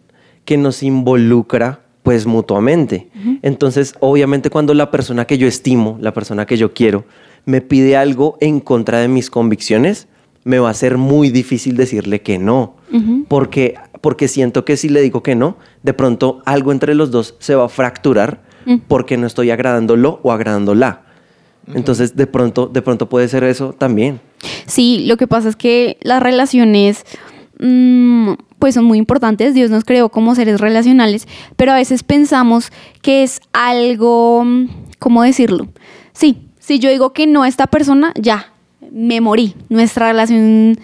que 0.45 0.57
nos 0.57 0.83
involucra 0.83 1.81
pues 2.03 2.25
mutuamente. 2.25 3.09
Entonces, 3.41 3.93
obviamente 3.99 4.49
cuando 4.49 4.73
la 4.73 4.91
persona 4.91 5.25
que 5.25 5.37
yo 5.37 5.47
estimo, 5.47 5.97
la 6.01 6.13
persona 6.13 6.45
que 6.45 6.57
yo 6.57 6.73
quiero, 6.73 7.05
me 7.45 7.61
pide 7.61 7.95
algo 7.95 8.37
en 8.41 8.59
contra 8.59 8.99
de 8.99 9.07
mis 9.07 9.29
convicciones, 9.29 10.07
me 10.43 10.59
va 10.59 10.71
a 10.71 10.73
ser 10.73 10.97
muy 10.97 11.29
difícil 11.29 11.77
decirle 11.77 12.21
que 12.21 12.39
no, 12.39 12.75
porque, 13.27 13.75
porque 14.01 14.27
siento 14.27 14.65
que 14.65 14.77
si 14.77 14.89
le 14.89 15.01
digo 15.01 15.21
que 15.21 15.35
no, 15.35 15.57
de 15.83 15.93
pronto 15.93 16.41
algo 16.45 16.71
entre 16.71 16.95
los 16.95 17.11
dos 17.11 17.35
se 17.39 17.53
va 17.53 17.65
a 17.65 17.69
fracturar 17.69 18.41
porque 18.87 19.17
no 19.17 19.27
estoy 19.27 19.51
agradándolo 19.51 20.19
o 20.23 20.31
agradándola. 20.31 21.01
Entonces, 21.73 22.15
de 22.15 22.27
pronto, 22.27 22.67
de 22.67 22.81
pronto 22.81 23.07
puede 23.07 23.27
ser 23.27 23.43
eso 23.43 23.73
también. 23.73 24.19
Sí, 24.65 25.05
lo 25.05 25.17
que 25.17 25.27
pasa 25.27 25.49
es 25.49 25.55
que 25.55 25.97
las 26.01 26.21
relaciones 26.21 27.05
mm, 27.59 28.33
pues 28.59 28.75
son 28.75 28.85
muy 28.85 28.97
importantes. 28.97 29.53
Dios 29.53 29.69
nos 29.69 29.83
creó 29.83 30.09
como 30.09 30.35
seres 30.35 30.59
relacionales, 30.59 31.27
pero 31.55 31.71
a 31.71 31.75
veces 31.75 32.03
pensamos 32.03 32.71
que 33.01 33.23
es 33.23 33.41
algo, 33.53 34.43
mm, 34.43 34.67
¿cómo 34.99 35.23
decirlo? 35.23 35.67
Sí, 36.13 36.47
si 36.59 36.79
yo 36.79 36.89
digo 36.89 37.13
que 37.13 37.27
no 37.27 37.43
a 37.43 37.47
esta 37.47 37.67
persona, 37.67 38.13
ya, 38.19 38.53
me 38.91 39.21
morí. 39.21 39.55
Nuestra 39.69 40.07
relación 40.07 40.77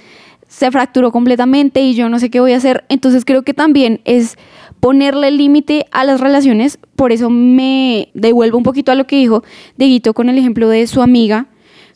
se 0.48 0.72
fracturó 0.72 1.12
completamente 1.12 1.82
y 1.82 1.94
yo 1.94 2.10
no 2.10 2.20
sé 2.20 2.30
qué 2.30 2.40
voy 2.40 2.54
a 2.54 2.58
hacer. 2.58 2.86
Entonces 2.90 3.26
creo 3.26 3.44
que 3.44 3.54
también 3.54 4.02
es 4.06 4.38
ponerle 4.80 5.32
límite 5.32 5.86
a 5.92 6.04
las 6.04 6.20
relaciones. 6.20 6.80
Por 6.96 7.12
eso 7.12 7.30
me 7.30 8.10
devuelvo 8.14 8.58
un 8.58 8.64
poquito 8.64 8.92
a 8.92 8.96
lo 8.96 9.08
que 9.08 9.18
dijo 9.18 9.44
Deguito 9.78 10.14
con 10.14 10.30
el 10.30 10.38
ejemplo 10.38 10.70
de 10.70 10.86
su 10.88 11.02
amiga. 11.02 11.48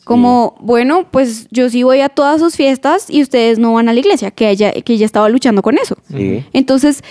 Como, 0.04 0.56
bueno, 0.60 1.06
pues 1.12 1.46
yo 1.52 1.70
sí 1.70 1.84
voy 1.84 2.00
a 2.00 2.08
todas 2.08 2.40
sus 2.40 2.56
fiestas 2.56 3.08
y 3.08 3.22
ustedes 3.22 3.60
no 3.60 3.72
van 3.74 3.88
a 3.88 3.92
la 3.92 4.00
iglesia, 4.00 4.32
que 4.32 4.50
ella, 4.50 4.72
que 4.72 4.94
ella 4.94 5.06
estaba 5.06 5.28
luchando 5.28 5.62
con 5.62 5.78
eso. 5.78 5.96
Sí. 6.12 6.44
Entonces, 6.52 7.04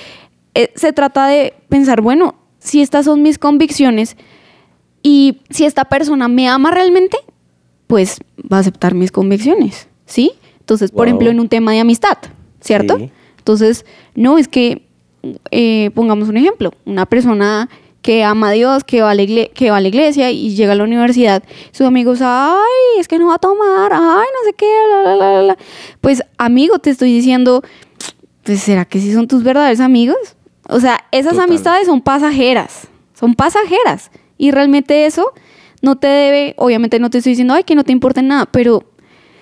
eh, 0.55 0.71
se 0.75 0.91
trata 0.91 1.27
de 1.27 1.53
pensar, 1.69 2.01
bueno, 2.01 2.35
si 2.59 2.81
estas 2.81 3.05
son 3.05 3.21
mis 3.21 3.37
convicciones 3.37 4.17
y 5.03 5.37
si 5.49 5.63
esta 5.63 5.85
persona 5.85 6.27
me 6.27 6.49
ama 6.49 6.69
realmente, 6.71 7.17
pues 7.87 8.17
va 8.51 8.57
a 8.57 8.59
aceptar 8.59 8.93
mis 8.93 9.11
convicciones, 9.11 9.87
¿sí? 10.05 10.33
Entonces, 10.59 10.91
por 10.91 10.99
Wow. 10.99 11.05
ejemplo, 11.05 11.29
en 11.31 11.39
un 11.39 11.47
tema 11.47 11.71
de 11.71 11.79
amistad, 11.79 12.17
¿cierto? 12.59 12.97
Sí. 12.97 13.09
Entonces, 13.37 13.85
no, 14.15 14.37
es 14.37 14.49
que, 14.49 14.85
eh, 15.51 15.91
pongamos 15.93 16.29
un 16.29 16.37
ejemplo, 16.37 16.71
una 16.85 17.05
persona 17.05 17.69
que 18.01 18.23
ama 18.23 18.49
a 18.49 18.51
Dios, 18.51 18.83
que 18.83 19.01
va, 19.01 19.11
a 19.11 19.15
la 19.15 19.25
que 19.25 19.69
va 19.69 19.77
a 19.77 19.81
la 19.81 19.87
iglesia 19.87 20.31
y 20.31 20.55
llega 20.55 20.73
a 20.73 20.75
la 20.75 20.83
universidad, 20.83 21.43
sus 21.71 21.85
amigos, 21.85 22.19
ay, 22.21 22.99
es 22.99 23.07
que 23.07 23.19
no 23.19 23.27
va 23.27 23.35
a 23.35 23.39
tomar, 23.39 23.93
ay, 23.93 23.99
no 23.99 24.49
sé 24.49 24.53
qué, 24.57 24.71
la, 24.89 25.03
la, 25.03 25.15
la, 25.15 25.33
la, 25.33 25.41
la". 25.43 25.57
Pues, 26.01 26.23
amigo, 26.37 26.79
te 26.79 26.89
estoy 26.89 27.13
diciendo, 27.13 27.61
pues, 28.43 28.61
¿será 28.61 28.85
que 28.85 28.99
sí 28.99 29.13
son 29.13 29.27
tus 29.27 29.43
verdaderos 29.43 29.79
amigos? 29.79 30.17
O 30.67 30.79
sea, 30.79 31.05
esas 31.11 31.33
Total. 31.33 31.49
amistades 31.49 31.85
son 31.85 32.01
pasajeras, 32.01 32.87
son 33.13 33.35
pasajeras. 33.35 34.09
Y 34.37 34.49
realmente 34.49 35.05
eso 35.05 35.33
no 35.83 35.97
te 35.97 36.07
debe, 36.07 36.55
obviamente 36.57 36.99
no 36.99 37.11
te 37.11 37.19
estoy 37.19 37.33
diciendo, 37.33 37.53
ay, 37.53 37.63
que 37.63 37.75
no 37.75 37.83
te 37.83 37.91
importe 37.91 38.23
nada, 38.23 38.47
pero 38.47 38.83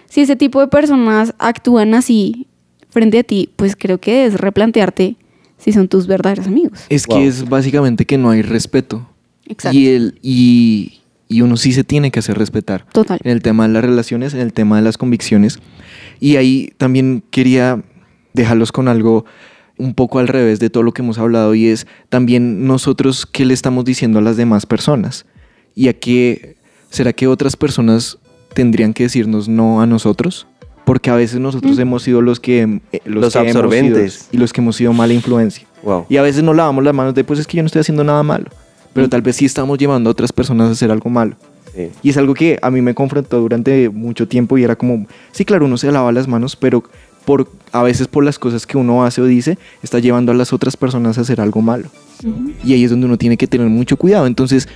si 0.08 0.22
ese 0.22 0.36
tipo 0.36 0.60
de 0.60 0.68
personas 0.68 1.34
actúan 1.40 1.94
así 1.94 2.48
frente 2.90 3.20
a 3.20 3.24
ti, 3.24 3.50
pues 3.56 3.76
creo 3.76 4.00
que 4.00 4.14
debes 4.14 4.34
replantearte 4.40 5.16
si 5.60 5.72
son 5.72 5.88
tus 5.88 6.08
verdaderos 6.08 6.48
amigos. 6.48 6.80
Es 6.90 7.06
Wow. 7.06 7.18
que 7.18 7.28
es 7.28 7.48
básicamente 7.48 8.06
que 8.06 8.18
no 8.18 8.32
hay 8.32 8.42
respeto. 8.42 9.08
Exacto. 9.46 9.78
Y, 9.78 9.88
el, 9.90 10.18
y, 10.24 11.02
y 11.28 11.42
uno 11.42 11.56
sí 11.58 11.72
se 11.74 11.84
tiene 11.84 12.10
que 12.12 12.20
hacer 12.20 12.38
respetar. 12.38 12.86
Total. 12.92 13.20
En 13.24 13.32
el 13.32 13.42
tema 13.42 13.68
de 13.68 13.74
las 13.74 13.84
relaciones, 13.84 14.34
en 14.34 14.40
el 14.42 14.54
tema 14.54 14.78
de 14.78 14.82
las 14.82 14.98
convicciones. 14.98 15.60
Y 16.20 16.38
ahí 16.38 16.74
también 16.78 17.24
quería 17.30 17.84
dejarlos 18.34 18.72
con 18.72 18.88
algo 18.88 19.26
un 19.78 19.94
poco 19.94 20.20
al 20.20 20.28
revés 20.28 20.60
de 20.60 20.70
todo 20.70 20.84
lo 20.84 20.92
que 20.92 21.02
hemos 21.02 21.18
hablado 21.20 21.56
y 21.56 21.68
es 21.68 21.88
también 22.10 22.68
nosotros 22.68 23.26
qué 23.26 23.46
le 23.46 23.54
estamos 23.54 23.86
diciendo 23.86 24.20
a 24.20 24.22
las 24.22 24.36
demás 24.38 24.66
personas. 24.66 25.26
¿Y 25.74 25.88
a 25.88 25.94
qué 25.94 26.58
será 26.90 27.14
que 27.14 27.28
otras 27.28 27.56
personas 27.56 28.18
tendrían 28.54 28.94
que 28.94 29.04
decirnos 29.04 29.48
no 29.48 29.82
a 29.82 29.86
nosotros? 29.86 30.48
Porque 30.90 31.12
a 31.12 31.16
veces 31.16 31.40
nosotros 31.40 31.78
hemos 31.78 32.02
sido 32.02 32.20
los 32.24 32.40
que 32.40 32.80
eh, 32.92 33.00
Los 33.06 33.32
que 33.32 33.38
hemos 33.40 33.52
sido- 33.52 33.64
absorbentes. 33.64 34.28
y 34.32 34.38
los 34.38 34.52
que 34.52 34.60
hemos 34.60 34.76
sido 34.76 34.92
mala 34.92 35.14
influencia. 35.14 35.68
Wow. 35.84 36.08
Y 36.10 36.18
a 36.18 36.24
veces 36.24 36.42
nos 36.42 36.56
lavamos 36.56 36.84
las 36.84 36.96
manos 36.96 37.14
de, 37.14 37.24
pues 37.24 37.38
es 37.40 37.46
que 37.46 37.58
yo 37.58 37.62
no 37.64 37.68
estoy 37.68 37.82
haciendo 37.82 38.04
nada 38.04 38.24
malo. 38.24 38.46
Pero 38.94 39.08
tal 39.08 39.22
vez 39.22 39.36
sí 39.36 39.46
estamos 39.46 39.78
llevando 39.78 40.10
a 40.10 40.14
otras 40.14 40.34
personas 40.34 40.68
a 40.70 40.72
hacer 40.72 40.90
algo 40.90 41.12
malo. 41.12 41.36
Sí. 41.76 41.90
Y 42.02 42.10
es 42.10 42.18
algo 42.18 42.34
que 42.34 42.58
a 42.60 42.72
mí 42.72 42.82
me 42.82 42.96
confrontó 42.96 43.40
durante 43.40 43.88
mucho 43.90 44.28
tiempo 44.28 44.58
y 44.58 44.64
era 44.64 44.76
como, 44.76 45.06
sí, 45.32 45.46
claro, 45.46 45.66
uno 45.66 45.78
se 45.78 45.92
lava 45.92 46.12
las 46.12 46.28
manos, 46.28 46.56
pero 46.56 46.84
por, 47.24 47.48
a 47.72 47.84
veces 47.84 48.08
por 48.08 48.24
las 48.24 48.40
cosas 48.40 48.66
que 48.66 48.76
uno 48.76 49.06
hace 49.06 49.22
o 49.22 49.26
dice, 49.26 49.60
está 49.84 50.00
llevando 50.00 50.32
a 50.32 50.36
las 50.36 50.54
otras 50.54 50.76
personas 50.76 51.20
a 51.20 51.22
hacer 51.22 51.40
algo 51.40 51.62
malo. 51.62 51.88
Y 52.64 52.74
ahí 52.74 52.84
es 52.84 52.90
donde 52.90 53.06
uno 53.06 53.18
tiene 53.20 53.38
que 53.38 53.46
tener 53.46 53.68
mucho 53.70 53.96
cuidado. 53.96 54.26
Entonces, 54.26 54.68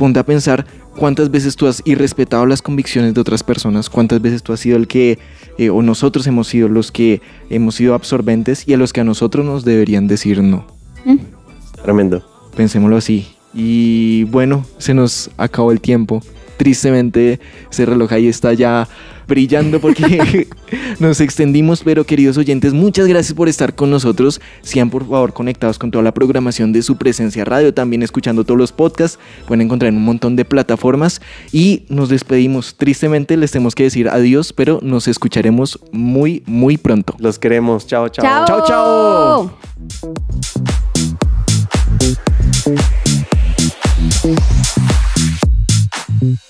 ponte 0.00 0.18
a 0.18 0.24
pensar 0.24 0.64
cuántas 0.96 1.30
veces 1.30 1.56
tú 1.56 1.66
has 1.66 1.82
irrespetado 1.84 2.46
las 2.46 2.62
convicciones 2.62 3.12
de 3.12 3.20
otras 3.20 3.42
personas, 3.42 3.90
cuántas 3.90 4.22
veces 4.22 4.42
tú 4.42 4.54
has 4.54 4.60
sido 4.60 4.78
el 4.78 4.88
que, 4.88 5.18
eh, 5.58 5.68
o 5.68 5.82
nosotros 5.82 6.26
hemos 6.26 6.48
sido 6.48 6.68
los 6.68 6.90
que 6.90 7.20
hemos 7.50 7.74
sido 7.74 7.92
absorbentes 7.92 8.66
y 8.66 8.72
a 8.72 8.78
los 8.78 8.94
que 8.94 9.02
a 9.02 9.04
nosotros 9.04 9.44
nos 9.44 9.62
deberían 9.62 10.08
decir 10.08 10.42
no. 10.42 10.64
Tremendo. 11.82 12.24
Pensémoslo 12.56 12.96
así. 12.96 13.28
Y 13.52 14.24
bueno, 14.24 14.64
se 14.78 14.94
nos 14.94 15.30
acabó 15.36 15.70
el 15.70 15.82
tiempo. 15.82 16.22
Tristemente, 16.60 17.40
ese 17.72 17.86
reloj 17.86 18.12
ahí 18.12 18.28
está 18.28 18.52
ya 18.52 18.86
brillando 19.26 19.80
porque 19.80 20.46
nos 21.00 21.22
extendimos, 21.22 21.80
pero 21.82 22.04
queridos 22.04 22.36
oyentes, 22.36 22.74
muchas 22.74 23.06
gracias 23.06 23.32
por 23.32 23.48
estar 23.48 23.74
con 23.74 23.90
nosotros. 23.90 24.42
Sean 24.60 24.90
por 24.90 25.08
favor 25.08 25.32
conectados 25.32 25.78
con 25.78 25.90
toda 25.90 26.04
la 26.04 26.12
programación 26.12 26.74
de 26.74 26.82
su 26.82 26.98
presencia 26.98 27.46
radio, 27.46 27.72
también 27.72 28.02
escuchando 28.02 28.44
todos 28.44 28.58
los 28.58 28.72
podcasts. 28.72 29.18
Pueden 29.46 29.62
encontrar 29.62 29.88
en 29.88 29.96
un 29.96 30.04
montón 30.04 30.36
de 30.36 30.44
plataformas 30.44 31.22
y 31.50 31.84
nos 31.88 32.10
despedimos. 32.10 32.74
Tristemente 32.74 33.38
les 33.38 33.52
tenemos 33.52 33.74
que 33.74 33.84
decir 33.84 34.10
adiós, 34.10 34.52
pero 34.52 34.80
nos 34.82 35.08
escucharemos 35.08 35.80
muy, 35.92 36.42
muy 36.44 36.76
pronto. 36.76 37.16
Los 37.20 37.38
queremos. 37.38 37.86
Chao, 37.86 38.10
chao. 38.10 38.44
Chao. 38.46 38.66
Chao, 38.66 39.56
chao. 46.28 46.49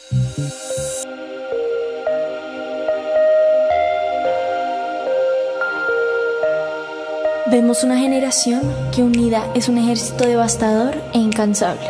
Vemos 7.47 7.85
una 7.85 7.97
generación 7.97 8.61
que 8.93 9.05
unida 9.05 9.47
es 9.55 9.69
un 9.69 9.79
ejército 9.79 10.27
devastador 10.27 11.01
e 11.13 11.19
incansable. 11.19 11.87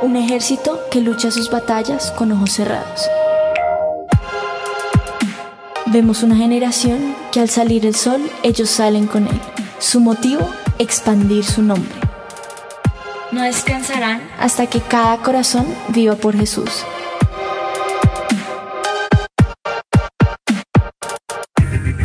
Un 0.00 0.16
ejército 0.16 0.80
que 0.90 1.02
lucha 1.02 1.30
sus 1.30 1.50
batallas 1.50 2.10
con 2.12 2.32
ojos 2.32 2.52
cerrados. 2.52 3.06
Vemos 5.86 6.22
una 6.22 6.36
generación 6.36 7.14
que 7.32 7.40
al 7.40 7.50
salir 7.50 7.84
el 7.84 7.94
sol 7.94 8.30
ellos 8.42 8.70
salen 8.70 9.06
con 9.06 9.26
él. 9.26 9.40
Su 9.78 10.00
motivo, 10.00 10.48
expandir 10.78 11.44
su 11.44 11.60
nombre. 11.60 12.07
No 13.30 13.42
descansarán 13.42 14.22
hasta 14.38 14.66
que 14.66 14.80
cada 14.80 15.18
corazón 15.18 15.66
viva 15.88 16.14
por 16.14 16.36
Jesús. 16.36 16.84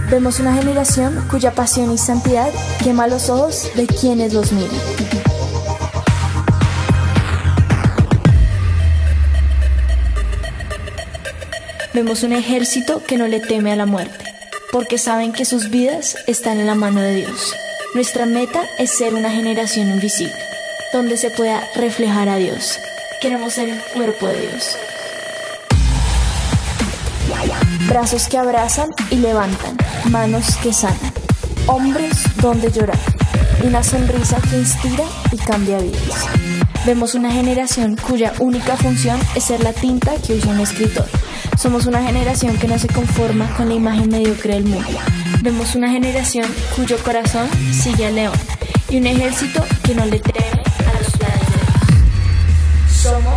Vemos 0.09 0.39
una 0.39 0.53
generación 0.53 1.25
cuya 1.31 1.53
pasión 1.53 1.91
y 1.91 1.97
santidad 1.97 2.51
quema 2.83 3.07
los 3.07 3.29
ojos 3.29 3.71
de 3.75 3.87
quienes 3.87 4.33
los 4.33 4.51
miran. 4.51 4.69
Vemos 11.93 12.23
un 12.23 12.33
ejército 12.33 13.01
que 13.07 13.17
no 13.17 13.27
le 13.27 13.39
teme 13.39 13.71
a 13.71 13.75
la 13.75 13.85
muerte, 13.85 14.25
porque 14.71 14.97
saben 14.97 15.31
que 15.31 15.45
sus 15.45 15.69
vidas 15.69 16.17
están 16.27 16.59
en 16.59 16.67
la 16.67 16.75
mano 16.75 17.01
de 17.01 17.15
Dios. 17.15 17.53
Nuestra 17.95 18.25
meta 18.25 18.63
es 18.79 18.91
ser 18.91 19.13
una 19.13 19.29
generación 19.29 19.89
invisible, 19.89 20.33
donde 20.93 21.17
se 21.17 21.31
pueda 21.31 21.61
reflejar 21.75 22.29
a 22.29 22.37
Dios. 22.37 22.79
Queremos 23.19 23.53
ser 23.53 23.67
el 23.67 23.81
cuerpo 23.93 24.27
de 24.27 24.41
Dios. 24.41 24.77
Brazos 27.87 28.27
que 28.27 28.37
abrazan 28.37 28.89
y 29.09 29.15
levantan, 29.15 29.75
manos 30.09 30.55
que 30.57 30.71
sanan, 30.71 31.11
hombres 31.65 32.23
donde 32.41 32.71
llorar, 32.71 32.99
una 33.63 33.83
sonrisa 33.83 34.39
que 34.49 34.57
inspira 34.57 35.03
y 35.31 35.37
cambia 35.37 35.79
vidas. 35.79 36.27
Vemos 36.85 37.15
una 37.15 37.31
generación 37.31 37.95
cuya 37.95 38.33
única 38.39 38.77
función 38.77 39.19
es 39.35 39.45
ser 39.45 39.63
la 39.63 39.73
tinta 39.73 40.13
que 40.25 40.35
usa 40.35 40.51
un 40.51 40.59
escritor. 40.59 41.07
Somos 41.57 41.87
una 41.87 42.03
generación 42.03 42.57
que 42.57 42.67
no 42.67 42.77
se 42.77 42.87
conforma 42.87 43.51
con 43.57 43.69
la 43.69 43.75
imagen 43.75 44.09
mediocre 44.09 44.53
del 44.53 44.65
mundo. 44.65 44.99
Vemos 45.41 45.75
una 45.75 45.89
generación 45.89 46.45
cuyo 46.75 46.97
corazón 47.03 47.49
sigue 47.71 48.05
al 48.05 48.15
león 48.15 48.37
y 48.89 48.97
un 48.97 49.07
ejército 49.07 49.63
que 49.83 49.95
no 49.95 50.05
le 50.05 50.19
teme 50.19 50.52